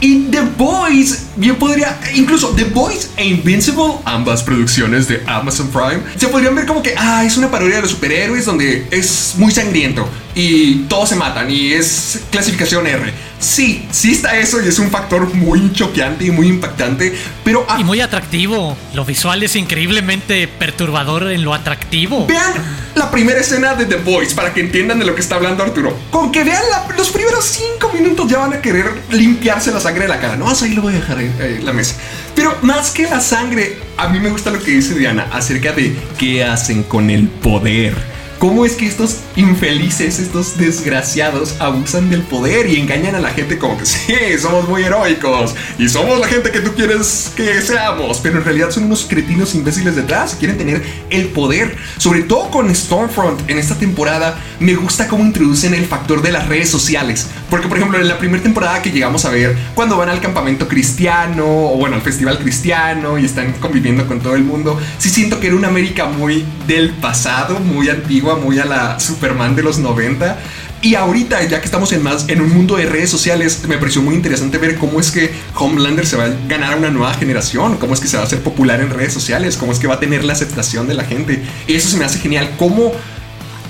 [0.00, 6.02] Y The Boys, bien podría, incluso The Boys e Invincible, ambas producciones de Amazon Prime,
[6.16, 10.08] se podrían ver como que, ah, es una parodia de superhéroes donde es muy sangriento
[10.36, 13.10] y todos se matan y es clasificación R.
[13.40, 17.66] Sí, sí está eso y es un factor muy choqueante y muy impactante, pero...
[17.78, 18.76] y muy atractivo.
[18.92, 22.26] Lo visual es increíblemente perturbador en lo atractivo.
[22.26, 22.52] Vean
[22.94, 25.96] la primera escena de The Voice para que entiendan de lo que está hablando Arturo.
[26.10, 26.62] Con que vean
[26.98, 30.36] los primeros cinco minutos ya van a querer limpiarse la sangre de la cara.
[30.36, 31.94] No, ahí lo voy a dejar en la mesa.
[32.34, 35.96] Pero más que la sangre, a mí me gusta lo que dice Diana acerca de
[36.18, 42.68] qué hacen con el poder cómo es que estos infelices, estos desgraciados abusan del poder
[42.68, 46.50] y engañan a la gente como que sí, somos muy heroicos y somos la gente
[46.50, 50.82] que tú quieres que seamos, pero en realidad son unos cretinos imbéciles detrás, quieren tener
[51.10, 56.22] el poder, sobre todo con Stormfront en esta temporada, me gusta cómo introducen el factor
[56.22, 59.56] de las redes sociales, porque por ejemplo en la primera temporada que llegamos a ver,
[59.74, 64.34] cuando van al campamento cristiano o bueno, al festival cristiano y están conviviendo con todo
[64.34, 68.64] el mundo, sí siento que era una América muy del pasado, muy antigua muy a
[68.64, 70.38] la Superman de los 90.
[70.82, 74.02] Y ahorita, ya que estamos en más en un mundo de redes sociales, me pareció
[74.02, 77.76] muy interesante ver cómo es que Homelander se va a ganar a una nueva generación,
[77.78, 79.94] cómo es que se va a hacer popular en redes sociales, cómo es que va
[79.94, 81.42] a tener la aceptación de la gente.
[81.66, 82.50] Y eso se me hace genial.
[82.58, 82.92] Cómo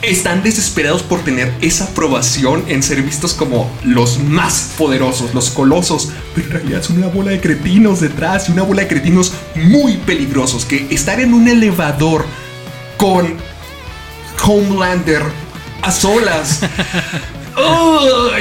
[0.02, 6.10] están desesperados por tener esa aprobación en ser vistos como los más poderosos, los colosos,
[6.34, 9.96] pero en realidad son una bola de cretinos detrás y una bola de cretinos muy
[9.98, 12.24] peligrosos que estar en un elevador
[12.96, 13.36] con
[14.46, 15.22] Homelander
[15.82, 16.60] a solas.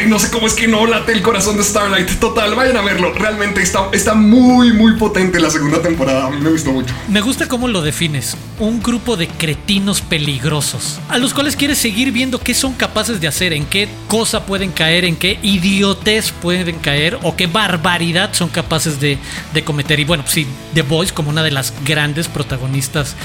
[0.08, 2.20] no sé cómo es que no late el corazón de Starlight.
[2.20, 3.14] Total, vayan a verlo.
[3.14, 6.28] Realmente está, está muy, muy potente la segunda temporada.
[6.28, 6.94] A mí me gustó mucho.
[7.08, 8.38] Me gusta cómo lo defines.
[8.60, 13.28] Un grupo de cretinos peligrosos, a los cuales quieres seguir viendo qué son capaces de
[13.28, 18.50] hacer, en qué cosa pueden caer, en qué idiotez pueden caer o qué barbaridad son
[18.50, 19.18] capaces de,
[19.54, 20.00] de cometer.
[20.00, 23.16] Y bueno, pues sí, The Voice como una de las grandes protagonistas,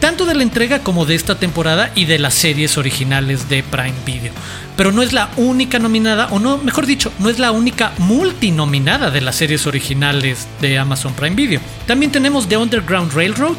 [0.00, 3.94] tanto de la entrega como de esta temporada y de las series originales de Prime
[4.04, 4.32] Video.
[4.80, 9.10] Pero no es la única nominada, o no, mejor dicho, no es la única multinominada
[9.10, 11.60] de las series originales de Amazon Prime Video.
[11.86, 13.58] También tenemos The Underground Railroad,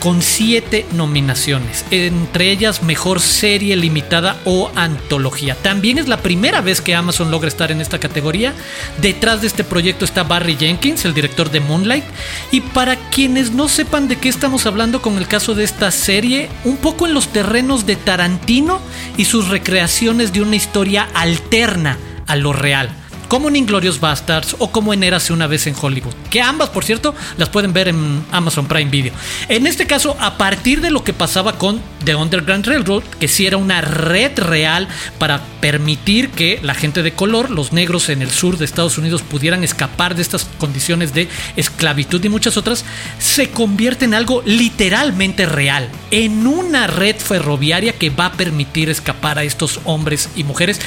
[0.00, 5.54] con siete nominaciones, entre ellas Mejor Serie Limitada o Antología.
[5.54, 8.54] También es la primera vez que Amazon logra estar en esta categoría.
[9.00, 12.04] Detrás de este proyecto está Barry Jenkins, el director de Moonlight.
[12.50, 16.48] Y para quienes no sepan de qué estamos hablando con el caso de esta serie,
[16.64, 18.80] un poco en los terrenos de Tarantino
[19.16, 22.99] y sus recreaciones de una historia alterna a lo real
[23.30, 26.12] como en Inglorious Bastards o como en Érase una vez en Hollywood.
[26.30, 29.12] Que ambas, por cierto, las pueden ver en Amazon Prime Video.
[29.48, 33.46] En este caso, a partir de lo que pasaba con The Underground Railroad, que sí
[33.46, 34.88] era una red real
[35.20, 39.22] para permitir que la gente de color, los negros en el sur de Estados Unidos,
[39.22, 42.84] pudieran escapar de estas condiciones de esclavitud y muchas otras,
[43.20, 49.38] se convierte en algo literalmente real, en una red ferroviaria que va a permitir escapar
[49.38, 50.80] a estos hombres y mujeres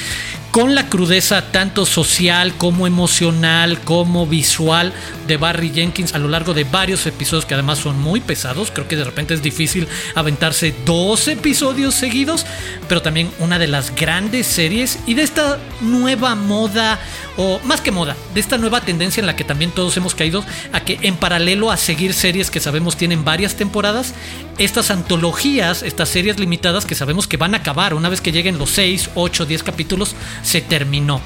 [0.54, 4.94] con la crudeza tanto social como emocional como visual
[5.26, 8.70] de Barry Jenkins a lo largo de varios episodios que además son muy pesados.
[8.72, 12.46] Creo que de repente es difícil aventarse dos episodios seguidos,
[12.88, 17.00] pero también una de las grandes series y de esta nueva moda,
[17.36, 20.46] o más que moda, de esta nueva tendencia en la que también todos hemos caído
[20.72, 24.14] a que en paralelo a seguir series que sabemos tienen varias temporadas,
[24.60, 28.60] estas antologías, estas series limitadas que sabemos que van a acabar una vez que lleguen
[28.60, 31.22] los 6, 8, 10 capítulos, se terminó.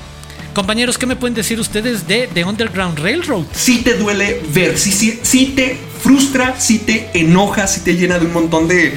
[0.54, 3.44] Compañeros, ¿qué me pueden decir ustedes de The Underground Railroad?
[3.54, 8.18] Sí te duele ver, sí, sí, sí te frustra, sí te enoja, sí te llena
[8.18, 8.96] de un montón de...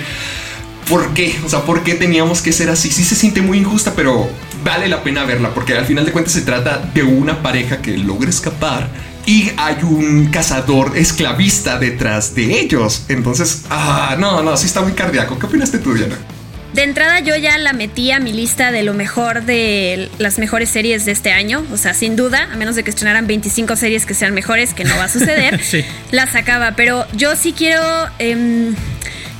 [0.88, 1.38] ¿Por qué?
[1.44, 2.90] O sea, ¿por qué teníamos que ser así?
[2.90, 4.28] Sí se siente muy injusta, pero
[4.64, 7.96] vale la pena verla, porque al final de cuentas se trata de una pareja que
[7.96, 8.88] logra escapar
[9.26, 13.04] y hay un cazador esclavista detrás de ellos.
[13.08, 15.38] Entonces, ah, no, no, sí está muy cardíaco.
[15.38, 16.16] ¿Qué opinaste tú, Diana?
[16.74, 20.68] De entrada yo ya la metí a mi lista de lo mejor de las mejores
[20.70, 24.06] series de este año, o sea, sin duda, a menos de que estrenaran 25 series
[24.06, 25.84] que sean mejores, que no va a suceder, Sí.
[26.12, 27.82] la sacaba, pero yo sí quiero...
[28.20, 28.74] em,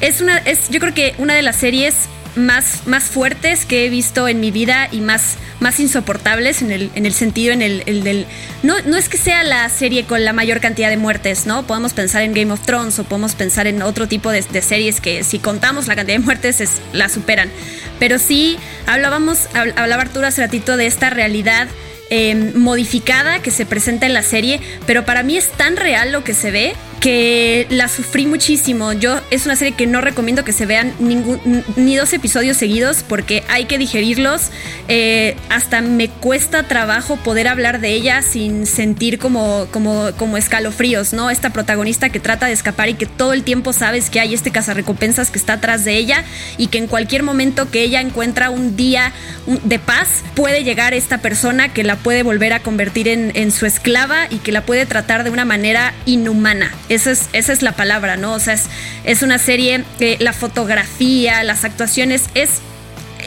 [0.01, 1.95] es una, es, yo creo que una de las series
[2.37, 6.91] más, más fuertes que he visto en mi vida y más, más insoportables en el,
[6.95, 8.27] en el sentido en el, el del...
[8.63, 11.67] No, no es que sea la serie con la mayor cantidad de muertes, ¿no?
[11.67, 15.01] Podemos pensar en Game of Thrones o podemos pensar en otro tipo de, de series
[15.01, 17.51] que si contamos la cantidad de muertes es, la superan.
[17.99, 21.69] Pero sí, hablábamos, hab- hablaba Arturo hace ratito de esta realidad
[22.11, 26.25] eh, modificada que se presenta en la serie, pero para mí es tan real lo
[26.25, 28.93] que se ve que la sufrí muchísimo.
[28.93, 33.03] Yo es una serie que no recomiendo que se vean ningún, ni dos episodios seguidos
[33.03, 34.51] porque hay que digerirlos.
[34.89, 41.15] Eh, hasta me cuesta trabajo poder hablar de ella sin sentir como, como, como escalofríos,
[41.15, 41.31] ¿no?
[41.31, 44.51] Esta protagonista que trata de escapar y que todo el tiempo sabes que hay este
[44.51, 46.25] cazarrecompensas que está atrás de ella
[46.59, 49.13] y que en cualquier momento que ella encuentra un día
[49.47, 53.65] de paz puede llegar esta persona que la puede volver a convertir en, en su
[53.65, 56.71] esclava y que la puede tratar de una manera inhumana.
[56.91, 58.35] Esa es, esa es la palabra, ¿no?
[58.35, 58.67] O sea, es,
[59.05, 62.61] es una serie que la fotografía, las actuaciones, es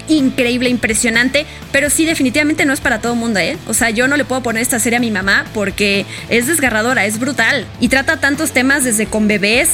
[0.07, 3.57] increíble, impresionante, pero sí definitivamente no es para todo el mundo, ¿eh?
[3.67, 7.05] O sea, yo no le puedo poner esta serie a mi mamá porque es desgarradora,
[7.05, 9.69] es brutal y trata tantos temas desde con bebés,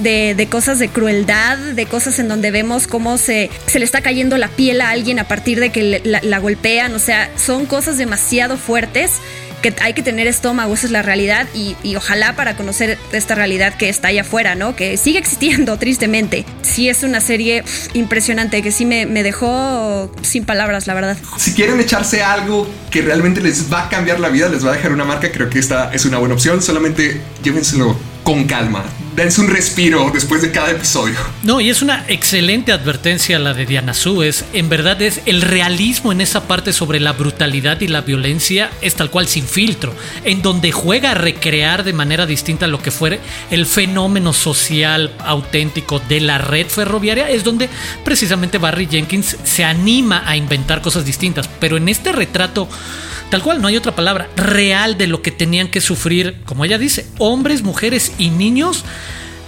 [0.00, 4.00] de, de cosas de crueldad, de cosas en donde vemos cómo se, se le está
[4.00, 7.66] cayendo la piel a alguien a partir de que la, la golpean, o sea, son
[7.66, 9.20] cosas demasiado fuertes
[9.62, 13.74] que hay que tener estómago, esa es la realidad y, ojalá para conocer esta realidad
[13.76, 14.76] que está allá afuera, ¿no?
[14.76, 16.44] Que sigue existiendo tristemente.
[16.62, 21.16] Sí es una serie impresionante que sí me, me dejó sin palabras, la verdad.
[21.38, 24.74] Si quieren echarse algo que realmente les va a cambiar la vida, les va a
[24.74, 26.62] dejar una marca, creo que esta es una buena opción.
[26.62, 28.84] Solamente llévenselo con calma.
[29.18, 31.16] Dense un respiro después de cada episodio.
[31.42, 34.22] No, y es una excelente advertencia la de Diana Su.
[34.22, 38.70] Es, en verdad, es el realismo en esa parte sobre la brutalidad y la violencia
[38.80, 42.92] es tal cual sin filtro, en donde juega a recrear de manera distinta lo que
[42.92, 43.18] fuere
[43.50, 47.68] el fenómeno social auténtico de la red ferroviaria, es donde
[48.04, 51.48] precisamente Barry Jenkins se anima a inventar cosas distintas.
[51.58, 52.68] Pero en este retrato,
[53.32, 56.78] tal cual, no hay otra palabra, real de lo que tenían que sufrir, como ella
[56.78, 58.84] dice, hombres, mujeres y niños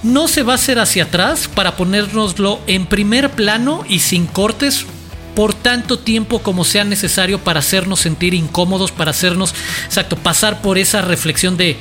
[0.02, 4.86] no se va a hacer hacia atrás para ponérnoslo en primer plano y sin cortes
[5.34, 10.78] por tanto tiempo como sea necesario para hacernos sentir incómodos, para hacernos, exacto, pasar por
[10.78, 11.76] esa reflexión de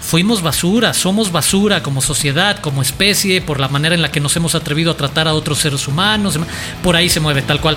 [0.00, 4.36] fuimos basura, somos basura como sociedad, como especie, por la manera en la que nos
[4.36, 6.38] hemos atrevido a tratar a otros seres humanos,
[6.82, 7.76] por ahí se mueve tal cual.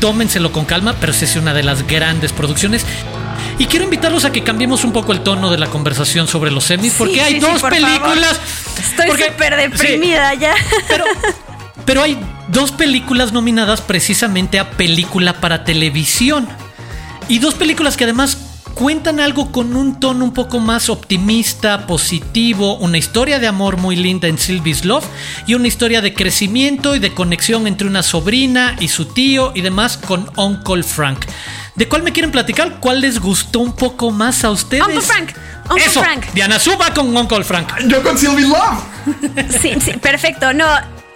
[0.00, 2.84] Tómenselo con calma, pero es una de las grandes producciones.
[3.58, 6.64] Y quiero invitarlos a que cambiemos un poco el tono de la conversación sobre los
[6.64, 8.36] semis, porque Sí, hay sí, dos por películas.
[8.38, 8.78] favor.
[8.78, 10.54] Estoy porque- súper deprimida ya.
[10.88, 11.04] pero,
[11.84, 12.16] pero hay
[12.48, 16.46] dos películas nominadas precisamente a película para televisión.
[17.28, 18.38] Y dos películas que además
[18.74, 23.96] cuentan algo con un tono un poco más optimista, positivo, una historia de amor muy
[23.96, 25.04] linda en Sylvie's Love
[25.48, 29.62] y una historia de crecimiento y de conexión entre una sobrina y su tío y
[29.62, 31.18] demás con Uncle Frank.
[31.78, 32.80] ¿De cuál me quieren platicar?
[32.80, 34.84] ¿Cuál les gustó un poco más a ustedes?
[34.84, 35.30] Uncle Frank,
[35.70, 36.24] Uncle Eso, Frank.
[36.34, 37.68] Diana Suba con Uncle Frank.
[37.86, 38.82] Yo con Sylvie Love.
[39.62, 40.52] Sí, sí, perfecto.
[40.52, 40.66] No,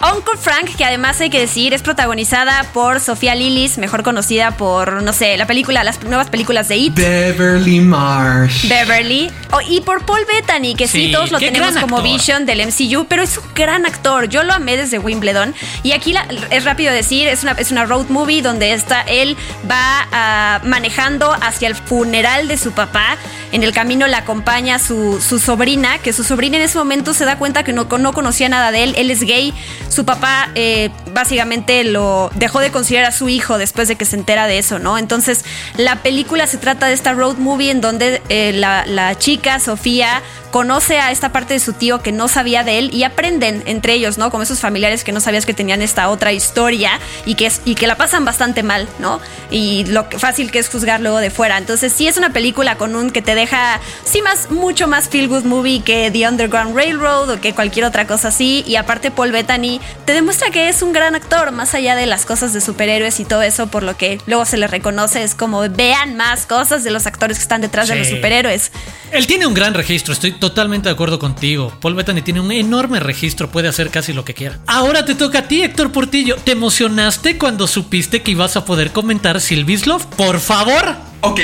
[0.03, 5.03] Uncle Frank, que además hay que decir es protagonizada por Sofía Lillis, mejor conocida por,
[5.03, 6.95] no sé, la película, las nuevas películas de It.
[6.95, 8.69] Beverly Marsh.
[8.69, 9.31] Beverly.
[9.53, 12.03] Oh, y por Paul Bettany, que sí, Sí, todos lo tenemos como.
[12.03, 14.29] Vision del MCU, pero es un gran actor.
[14.29, 15.55] Yo lo amé desde Wimbledon.
[15.85, 19.37] Y aquí la- es rápido decir, es una, es una road movie donde está, él
[19.71, 23.17] va ah, manejando hacia el funeral de su papá.
[23.53, 27.25] En el camino la acompaña su, su sobrina, que su sobrina en ese momento se
[27.25, 28.95] da cuenta que no, no conocía nada de él.
[28.97, 29.53] Él es gay.
[29.88, 34.17] Su papá eh, básicamente lo dejó de considerar a su hijo después de que se
[34.17, 34.98] entera de eso, ¿no?
[34.98, 35.44] Entonces,
[35.77, 40.98] la película se trata de esta road movie en donde eh, la, chica, Sofía, conoce
[40.98, 44.19] a esta parte de su tío que no sabía de él y aprenden entre ellos,
[44.19, 44.31] ¿no?
[44.31, 47.75] Como esos familiares que no sabías que tenían esta otra historia y que, es, y
[47.75, 49.21] que la pasan bastante mal, ¿no?
[49.50, 51.56] Y lo fácil que es juzgar luego de fuera.
[51.56, 55.29] Entonces, sí es una película con un que te deja, sí, más, mucho más feel
[55.29, 58.63] good movie que The Underground Railroad o que cualquier otra cosa así.
[58.67, 62.25] Y aparte, Paul Bettany te demuestra que es un gran actor, más allá de las
[62.25, 65.23] cosas de superhéroes y todo eso, por lo que luego se le reconoce.
[65.23, 68.73] Es como vean más cosas de los actores que están detrás de los superhéroes.
[69.11, 71.73] Él tiene un gran registro, estoy totalmente de acuerdo contigo.
[71.81, 74.59] Paul Bettany tiene un enorme registro, puede hacer casi lo que quiera.
[74.67, 76.37] Ahora te toca a ti, Héctor Portillo.
[76.37, 80.07] ¿Te emocionaste cuando supiste que ibas a poder comentar Sylvie's Love?
[80.17, 80.96] Por favor.
[81.21, 81.40] Ok.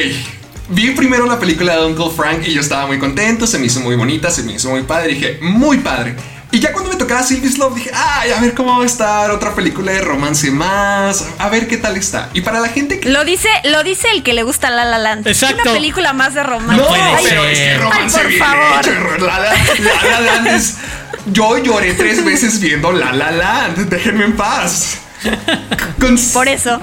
[0.71, 3.81] Vi primero la película de Uncle Frank y yo estaba muy contento, se me hizo
[3.81, 6.15] muy bonita, se me hizo muy padre, dije, muy padre.
[6.59, 9.31] Y ya cuando me tocaba Sylvie's Love dije, ay, a ver cómo va a estar
[9.31, 12.31] otra película de romance más, a ver qué tal está.
[12.35, 13.09] Y para la gente que...
[13.11, 15.29] Lo dice, lo dice el que le gusta La La Land.
[15.29, 15.63] Exacto.
[15.63, 16.83] Una película más de romance.
[16.83, 18.81] No, puede Ay, pero es que romance Ay, por bien favor.
[18.81, 19.25] hecho.
[19.25, 20.75] La La, La La Land es-
[21.27, 24.99] Yo lloré tres veces viendo La La Land, déjenme en paz.
[26.01, 26.81] Con, Por eso.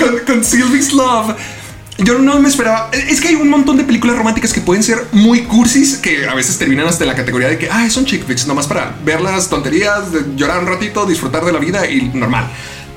[0.00, 1.34] con, con Sylvie's Love.
[1.98, 2.90] Yo no me esperaba.
[2.92, 6.34] Es que hay un montón de películas románticas que pueden ser muy cursis, que a
[6.34, 9.50] veces terminan hasta la categoría de que, ah, son chick flicks, nomás para ver las
[9.50, 10.04] tonterías,
[10.36, 12.48] llorar un ratito, disfrutar de la vida y normal.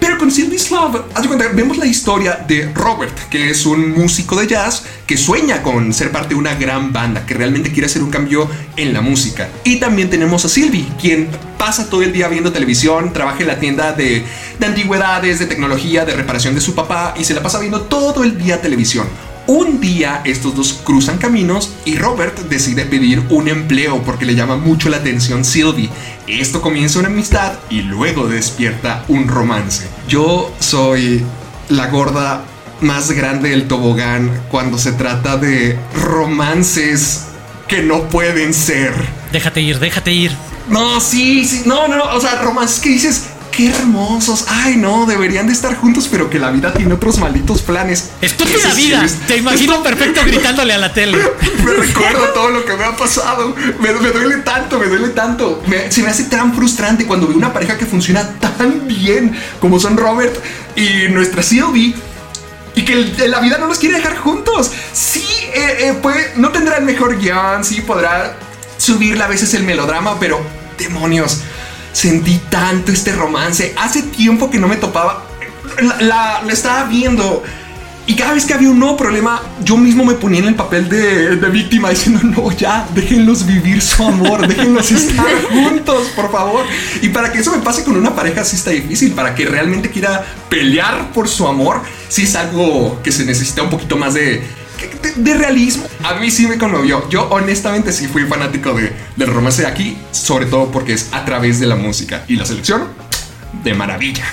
[0.02, 3.92] Pero con Sylvie's Love, haz de cuenta, vemos la historia de Robert, que es un
[3.92, 7.86] músico de jazz que sueña con ser parte de una gran banda, que realmente quiere
[7.86, 9.50] hacer un cambio en la música.
[9.64, 11.30] Y también tenemos a Sylvie, quien
[11.60, 14.26] pasa todo el día viendo televisión, trabaja en la tienda de,
[14.58, 18.24] de antigüedades, de tecnología, de reparación de su papá y se la pasa viendo todo
[18.24, 19.08] el día televisión.
[19.54, 24.56] Un día estos dos cruzan caminos y Robert decide pedir un empleo porque le llama
[24.56, 25.90] mucho la atención Sylvie.
[26.26, 29.90] Esto comienza una amistad y luego despierta un romance.
[30.08, 31.26] Yo soy
[31.68, 32.46] la gorda
[32.80, 37.26] más grande del tobogán cuando se trata de romances
[37.68, 38.94] que no pueden ser.
[39.34, 40.32] Déjate ir, déjate ir.
[40.70, 43.21] No, sí, sí, no, no, o sea, romances que dices,
[43.62, 47.62] qué hermosos, ay, no, deberían de estar juntos, pero que la vida tiene otros malditos
[47.62, 48.10] planes.
[48.20, 49.06] Estúpida sí vida.
[49.28, 51.20] Te imagino perfecto gritándole a la tele.
[51.64, 53.56] me recuerdo todo lo que me ha pasado.
[53.80, 55.62] Me, me duele tanto, me duele tanto.
[55.68, 59.80] Me- se me hace tan frustrante cuando veo una pareja que funciona tan bien como
[59.80, 60.36] son Robert
[60.76, 61.94] y nuestra Sylvie.
[62.74, 62.96] Y que
[63.28, 64.72] la vida no los quiere dejar juntos.
[64.92, 68.38] Sí, eh, eh, puede- no tendrá el mejor guion, sí podrá
[68.78, 70.42] subirle a veces el melodrama, pero
[70.80, 71.42] demonios,
[71.94, 73.74] sentí tanto este romance.
[73.78, 75.26] Hace tiempo que no me topaba.
[75.82, 77.44] La, la- la estaba viendo.
[78.08, 80.90] Y cada vez que había un nuevo problema, yo mismo me ponía en el papel
[80.90, 86.66] de, de víctima diciendo, no, ya, déjenlos vivir su amor, déjenlos estar juntos, por favor.
[87.04, 89.92] Y para que eso me pase con una pareja sí está difícil, para que realmente
[89.92, 94.44] quiera pelear por su amor, sí es algo que se necesita un poquito más de,
[95.02, 95.84] de, de realismo.
[96.04, 97.08] A mí sí me conmovió.
[97.10, 101.26] Yo honestamente sí fui fanático de, del romance de aquí, sobre todo porque es a
[101.26, 102.88] través de la música y la selección
[103.64, 104.26] de maravilla.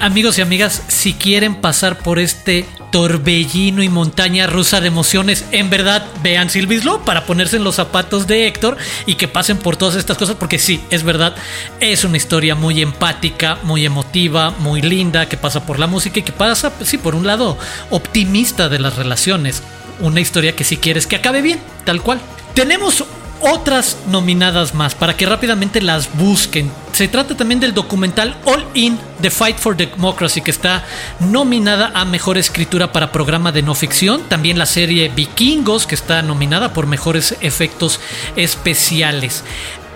[0.00, 5.70] Amigos y amigas, si quieren pasar por este torbellino y montaña rusa de emociones, en
[5.70, 8.76] verdad vean Sylvie's Love para ponerse en los zapatos de Héctor
[9.06, 11.34] y que pasen por todas estas cosas, porque sí, es verdad,
[11.80, 16.22] es una historia muy empática, muy emotiva, muy linda, que pasa por la música y
[16.22, 17.56] que pasa, sí, por un lado
[17.90, 19.62] optimista de las relaciones.
[20.00, 22.20] Una historia que si quieres que acabe bien, tal cual.
[22.54, 23.04] Tenemos
[23.40, 26.70] otras nominadas más para que rápidamente las busquen.
[26.92, 30.84] Se trata también del documental All In The Fight for Democracy que está
[31.20, 34.22] nominada a mejor escritura para programa de no ficción.
[34.28, 38.00] También la serie Vikingos que está nominada por mejores efectos
[38.36, 39.44] especiales.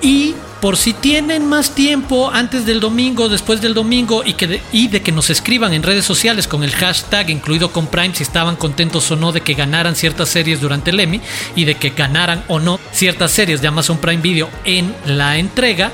[0.02, 4.62] Y por si tienen más tiempo antes del domingo, después del domingo y, que de,
[4.72, 8.22] y de que nos escriban en redes sociales con el hashtag incluido con Prime si
[8.22, 11.20] estaban contentos o no de que ganaran ciertas series durante el Emmy
[11.54, 15.92] y de que ganaran o no ciertas series de Amazon Prime Video en la entrega,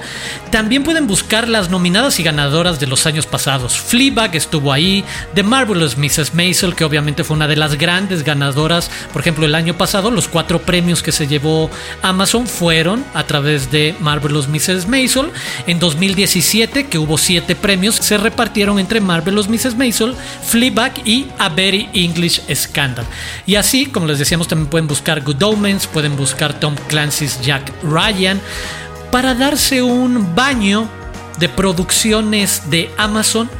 [0.50, 3.76] también pueden buscar las nominadas y ganadoras de los años pasados.
[3.76, 5.04] Fleabag estuvo ahí,
[5.34, 6.34] The Marvelous Mrs.
[6.34, 10.28] Maisel, que obviamente fue una de las grandes ganadoras, por ejemplo, el año pasado, los
[10.28, 11.70] cuatro premios que se llevó
[12.02, 14.86] Amazon fueron a través de Marvelous Mrs.
[14.86, 15.30] Maisel.
[15.66, 19.76] En 2017, que hubo siete premios, se repartieron entre Marvelous Mrs.
[19.76, 20.14] Maisel,
[20.46, 23.06] Fleabag y A Very English Scandal.
[23.46, 27.72] Y así, como les decíamos, también pueden buscar Good Omens, pueden buscar Tom Clancy's Jack
[27.82, 28.40] Ryan,
[29.10, 30.88] para darse un baño
[31.38, 33.50] de producciones de Amazon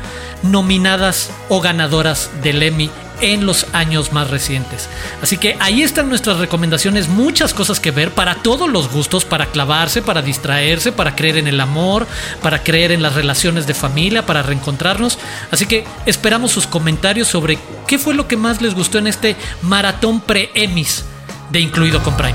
[0.42, 2.90] nominadas o ganadoras del Emmy
[3.20, 4.88] en los años más recientes.
[5.22, 9.46] Así que ahí están nuestras recomendaciones, muchas cosas que ver para todos los gustos, para
[9.46, 12.06] clavarse, para distraerse, para creer en el amor,
[12.42, 15.18] para creer en las relaciones de familia, para reencontrarnos.
[15.50, 19.36] Así que esperamos sus comentarios sobre qué fue lo que más les gustó en este
[19.62, 21.04] maratón pre-Emmys
[21.50, 22.34] de Incluido con Prime.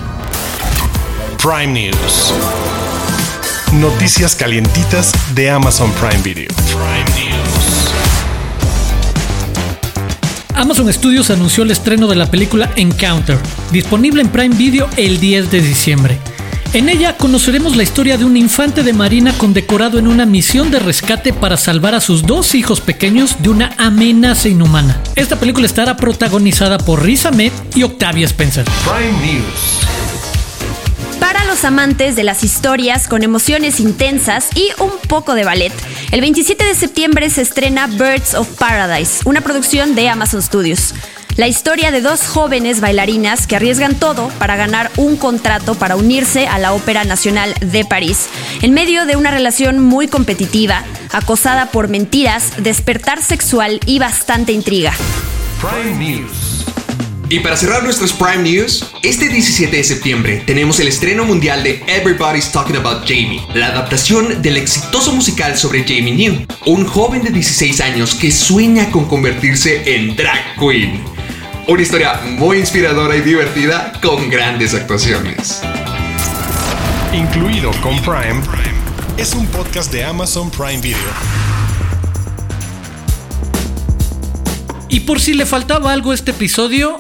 [1.42, 2.34] Prime News.
[3.74, 6.50] Noticias calientitas de Amazon Prime Video.
[10.60, 13.40] Amazon Studios anunció el estreno de la película Encounter,
[13.72, 16.20] disponible en Prime Video el 10 de diciembre.
[16.74, 20.80] En ella conoceremos la historia de un infante de marina condecorado en una misión de
[20.80, 25.02] rescate para salvar a sus dos hijos pequeños de una amenaza inhumana.
[25.16, 28.66] Esta película estará protagonizada por Riz Ahmed y Octavia Spencer.
[28.84, 30.09] Prime News.
[31.20, 35.74] Para los amantes de las historias con emociones intensas y un poco de ballet,
[36.12, 40.94] el 27 de septiembre se estrena Birds of Paradise, una producción de Amazon Studios.
[41.36, 46.48] La historia de dos jóvenes bailarinas que arriesgan todo para ganar un contrato para unirse
[46.48, 48.28] a la Ópera Nacional de París,
[48.62, 54.94] en medio de una relación muy competitiva, acosada por mentiras, despertar sexual y bastante intriga.
[55.62, 56.59] Prime News.
[57.32, 61.84] Y para cerrar nuestros Prime News, este 17 de septiembre tenemos el estreno mundial de
[61.86, 67.30] Everybody's Talking About Jamie, la adaptación del exitoso musical sobre Jamie New, un joven de
[67.30, 71.04] 16 años que sueña con convertirse en drag queen.
[71.68, 75.62] Una historia muy inspiradora y divertida con grandes actuaciones.
[77.14, 78.42] Incluido con Prime,
[79.18, 80.98] es un podcast de Amazon Prime Video.
[84.90, 86.98] Y por si le faltaba algo a este episodio,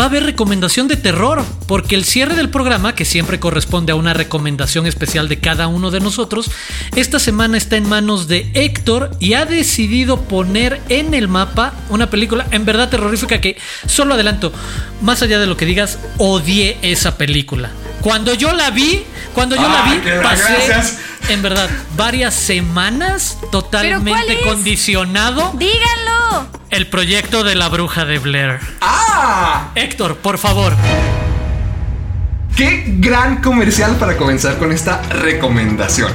[0.00, 3.96] va a haber recomendación de terror, porque el cierre del programa, que siempre corresponde a
[3.96, 6.50] una recomendación especial de cada uno de nosotros,
[6.96, 12.08] esta semana está en manos de Héctor y ha decidido poner en el mapa una
[12.08, 14.54] película en verdad terrorífica que, solo adelanto,
[15.02, 17.70] más allá de lo que digas, odié esa película.
[18.00, 20.98] Cuando yo la vi, cuando yo la vi, pasé, gracias.
[21.28, 26.48] en verdad, varias semanas totalmente condicionado ¡Díganlo!
[26.70, 28.60] el proyecto de la bruja de Blair.
[28.80, 29.70] ¡Ah!
[29.74, 30.74] Héctor, por favor.
[32.56, 36.12] ¡Qué gran comercial para comenzar con esta recomendación!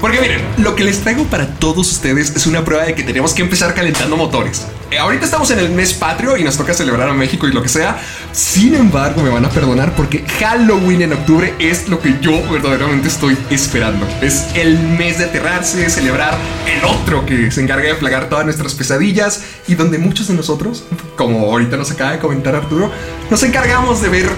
[0.00, 3.32] Porque miren, lo que les traigo para todos ustedes es una prueba de que tenemos
[3.32, 4.66] que empezar calentando motores.
[4.88, 7.60] Eh, ahorita estamos en el mes patrio y nos toca celebrar a México y lo
[7.60, 8.00] que sea.
[8.30, 13.08] Sin embargo, me van a perdonar porque Halloween en octubre es lo que yo verdaderamente
[13.08, 14.06] estoy esperando.
[14.20, 16.34] Es el mes de aterrarse, celebrar
[16.72, 20.84] el otro que se encarga de plagar todas nuestras pesadillas y donde muchos de nosotros,
[21.16, 22.92] como ahorita nos acaba de comentar Arturo,
[23.28, 24.30] nos encargamos de ver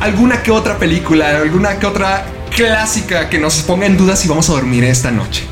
[0.00, 2.24] alguna que otra película, alguna que otra
[2.56, 5.44] clásica que nos ponga en duda si vamos a dormir esta noche.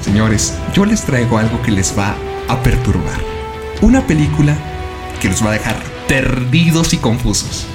[0.00, 2.14] Señores, yo les traigo algo que les va
[2.48, 3.29] a perturbar.
[3.82, 4.56] Una película
[5.20, 5.76] que los va a dejar
[6.06, 7.66] perdidos y confusos.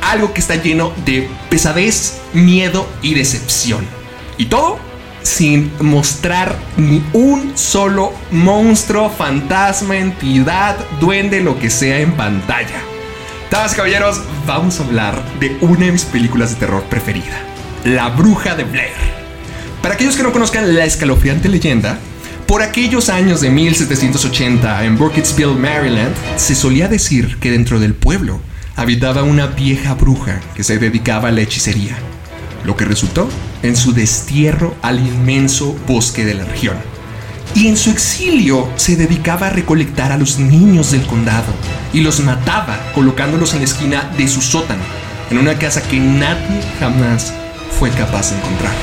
[0.00, 3.86] Algo que está lleno de pesadez, miedo y decepción.
[4.38, 4.78] Y todo
[5.26, 12.80] sin mostrar ni un solo monstruo, fantasma, entidad, duende, lo que sea en pantalla.
[13.50, 17.40] Damas y caballeros, vamos a hablar de una de mis películas de terror preferida,
[17.84, 18.94] La Bruja de Blair.
[19.82, 21.98] Para aquellos que no conozcan la escalofriante leyenda,
[22.46, 28.40] por aquellos años de 1780 en Burkittsville, Maryland, se solía decir que dentro del pueblo
[28.76, 31.96] habitaba una vieja bruja que se dedicaba a la hechicería,
[32.64, 33.28] lo que resultó
[33.62, 36.76] en su destierro al inmenso bosque de la región.
[37.54, 41.52] Y en su exilio se dedicaba a recolectar a los niños del condado
[41.92, 44.82] y los mataba colocándolos en la esquina de su sótano,
[45.30, 47.32] en una casa que nadie jamás
[47.78, 48.74] fue capaz de encontrar.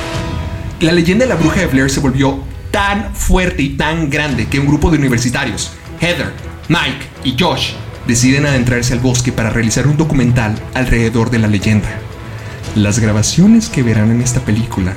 [0.80, 4.58] La leyenda de la bruja de Blair se volvió tan fuerte y tan grande que
[4.58, 5.70] un grupo de universitarios,
[6.00, 6.32] Heather,
[6.66, 11.88] Mike y Josh, deciden adentrarse al bosque para realizar un documental alrededor de la leyenda.
[12.74, 14.92] Las grabaciones que verán en esta película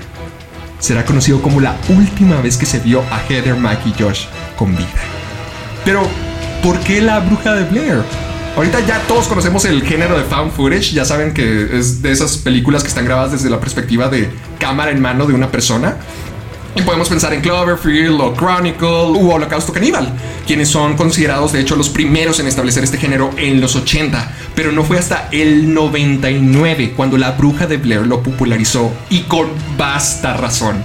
[0.80, 4.26] será conocido como la última vez que se vio a Heather, Mike y Josh
[4.58, 4.88] con vida.
[5.86, 6.02] Pero,
[6.64, 8.02] ¿por qué la bruja de Blair?
[8.56, 12.38] Ahorita ya todos conocemos el género de found footage, ya saben que es de esas
[12.38, 15.98] películas que están grabadas desde la perspectiva de cámara en mano de una persona.
[16.86, 20.14] Podemos pensar en Cloverfield o Chronicle u Holocausto Caníbal,
[20.46, 24.72] quienes son considerados de hecho los primeros en establecer este género en los 80, pero
[24.72, 29.48] no fue hasta el 99 cuando la bruja de Blair lo popularizó y con
[29.78, 30.82] vasta razón.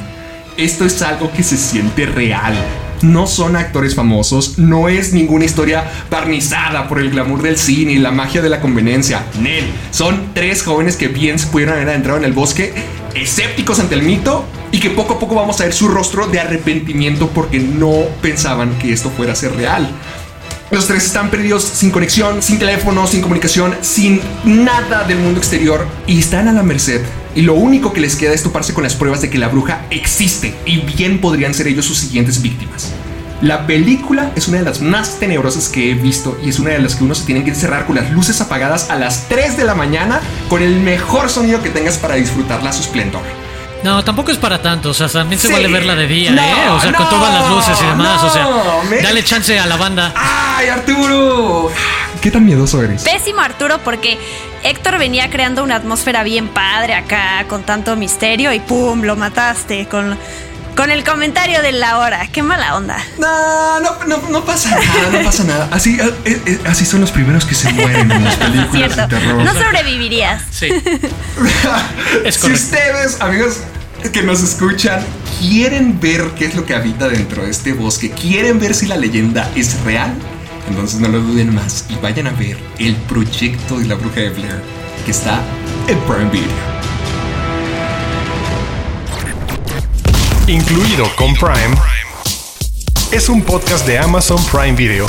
[0.57, 2.55] Esto es algo que se siente real,
[3.03, 7.99] no son actores famosos, no es ninguna historia barnizada por el glamour del cine y
[7.99, 9.25] la magia de la conveniencia.
[9.41, 12.73] Nel, son tres jóvenes que bien se pudieron haber adentrado en el bosque,
[13.15, 16.41] escépticos ante el mito y que poco a poco vamos a ver su rostro de
[16.41, 19.89] arrepentimiento porque no pensaban que esto fuera a ser real.
[20.71, 25.87] Los tres están perdidos sin conexión, sin teléfono, sin comunicación, sin nada del mundo exterior
[26.07, 27.03] y están a la merced.
[27.35, 29.85] Y lo único que les queda es toparse con las pruebas de que la bruja
[29.91, 32.93] existe y bien podrían ser ellos sus siguientes víctimas.
[33.43, 36.79] La película es una de las más tenebrosas que he visto y es una de
[36.79, 39.65] las que uno se tiene que encerrar con las luces apagadas a las 3 de
[39.65, 43.23] la mañana con el mejor sonido que tengas para disfrutarla a su esplendor.
[43.83, 44.91] No, tampoco es para tanto.
[44.91, 46.71] O sea, también se vale verla de día, ¿eh?
[46.71, 48.23] O sea, con todas las luces y demás.
[48.23, 48.49] o sea,
[49.03, 50.13] dale chance a la banda.
[50.15, 51.69] ¡Ay, Arturo!
[52.21, 53.03] ¿Qué tan miedoso eres?
[53.03, 54.21] Pésimo, Arturo, porque
[54.63, 59.03] Héctor venía creando una atmósfera bien padre acá, con tanto misterio, y ¡pum!
[59.03, 60.17] Lo mataste con
[60.77, 62.29] con el comentario de la hora.
[62.33, 62.99] Qué mala onda.
[63.19, 65.69] No, no, no, no pasa nada, no pasa nada.
[65.71, 69.43] Así, eh, eh, así son los primeros que se mueren en las películas de terror.
[69.43, 70.43] No sobrevivirías.
[70.51, 70.69] Sí.
[72.25, 73.59] es si ustedes, amigos
[74.13, 75.05] que nos escuchan,
[75.39, 78.97] quieren ver qué es lo que habita dentro de este bosque, quieren ver si la
[78.97, 80.13] leyenda es real,
[80.69, 84.31] entonces no lo duden más y vayan a ver el proyecto de la bruja de
[84.31, 84.63] Blair
[85.05, 85.41] que está
[85.89, 86.92] en Prime Video.
[90.49, 91.77] Incluido con Prime,
[93.13, 95.07] es un podcast de Amazon Prime Video.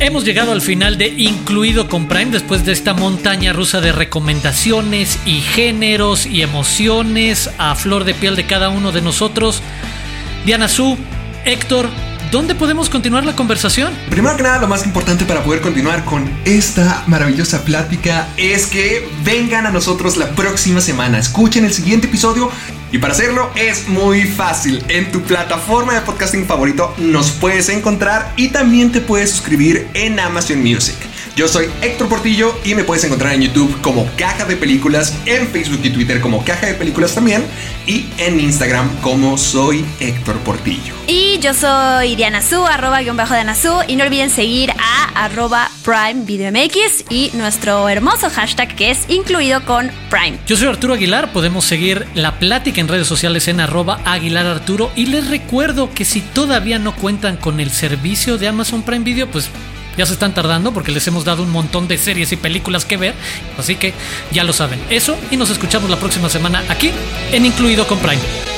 [0.00, 5.18] Hemos llegado al final de Incluido con Prime después de esta montaña rusa de recomendaciones
[5.24, 9.62] y géneros y emociones a flor de piel de cada uno de nosotros.
[10.44, 10.98] Diana Su,
[11.44, 11.88] Héctor,
[12.32, 13.92] ¿dónde podemos continuar la conversación?
[14.08, 19.06] Primero que nada, lo más importante para poder continuar con esta maravillosa plática es que
[19.22, 22.50] vengan a nosotros la próxima semana, escuchen el siguiente episodio
[22.90, 24.82] y para hacerlo es muy fácil.
[24.88, 30.18] En tu plataforma de podcasting favorito nos puedes encontrar y también te puedes suscribir en
[30.18, 30.96] Amazon Music.
[31.34, 35.48] Yo soy Héctor Portillo y me puedes encontrar en YouTube como Caja de Películas, en
[35.48, 37.42] Facebook y Twitter como Caja de Películas también
[37.86, 40.94] y en Instagram como soy Héctor Portillo.
[41.06, 45.24] Y yo soy Diana Su, arroba guion bajo Diana Su y no olviden seguir a
[45.24, 50.38] arroba Prime Video MX y nuestro hermoso hashtag que es incluido con Prime.
[50.46, 54.92] Yo soy Arturo Aguilar, podemos seguir la plática en redes sociales en arroba Aguilar Arturo
[54.96, 59.30] y les recuerdo que si todavía no cuentan con el servicio de Amazon Prime Video,
[59.30, 59.48] pues
[59.96, 62.96] ya se están tardando porque les hemos dado un montón de series y películas que
[62.96, 63.14] ver.
[63.58, 63.94] Así que
[64.30, 64.80] ya lo saben.
[64.90, 66.90] Eso y nos escuchamos la próxima semana aquí
[67.32, 68.51] en Incluido con Prime.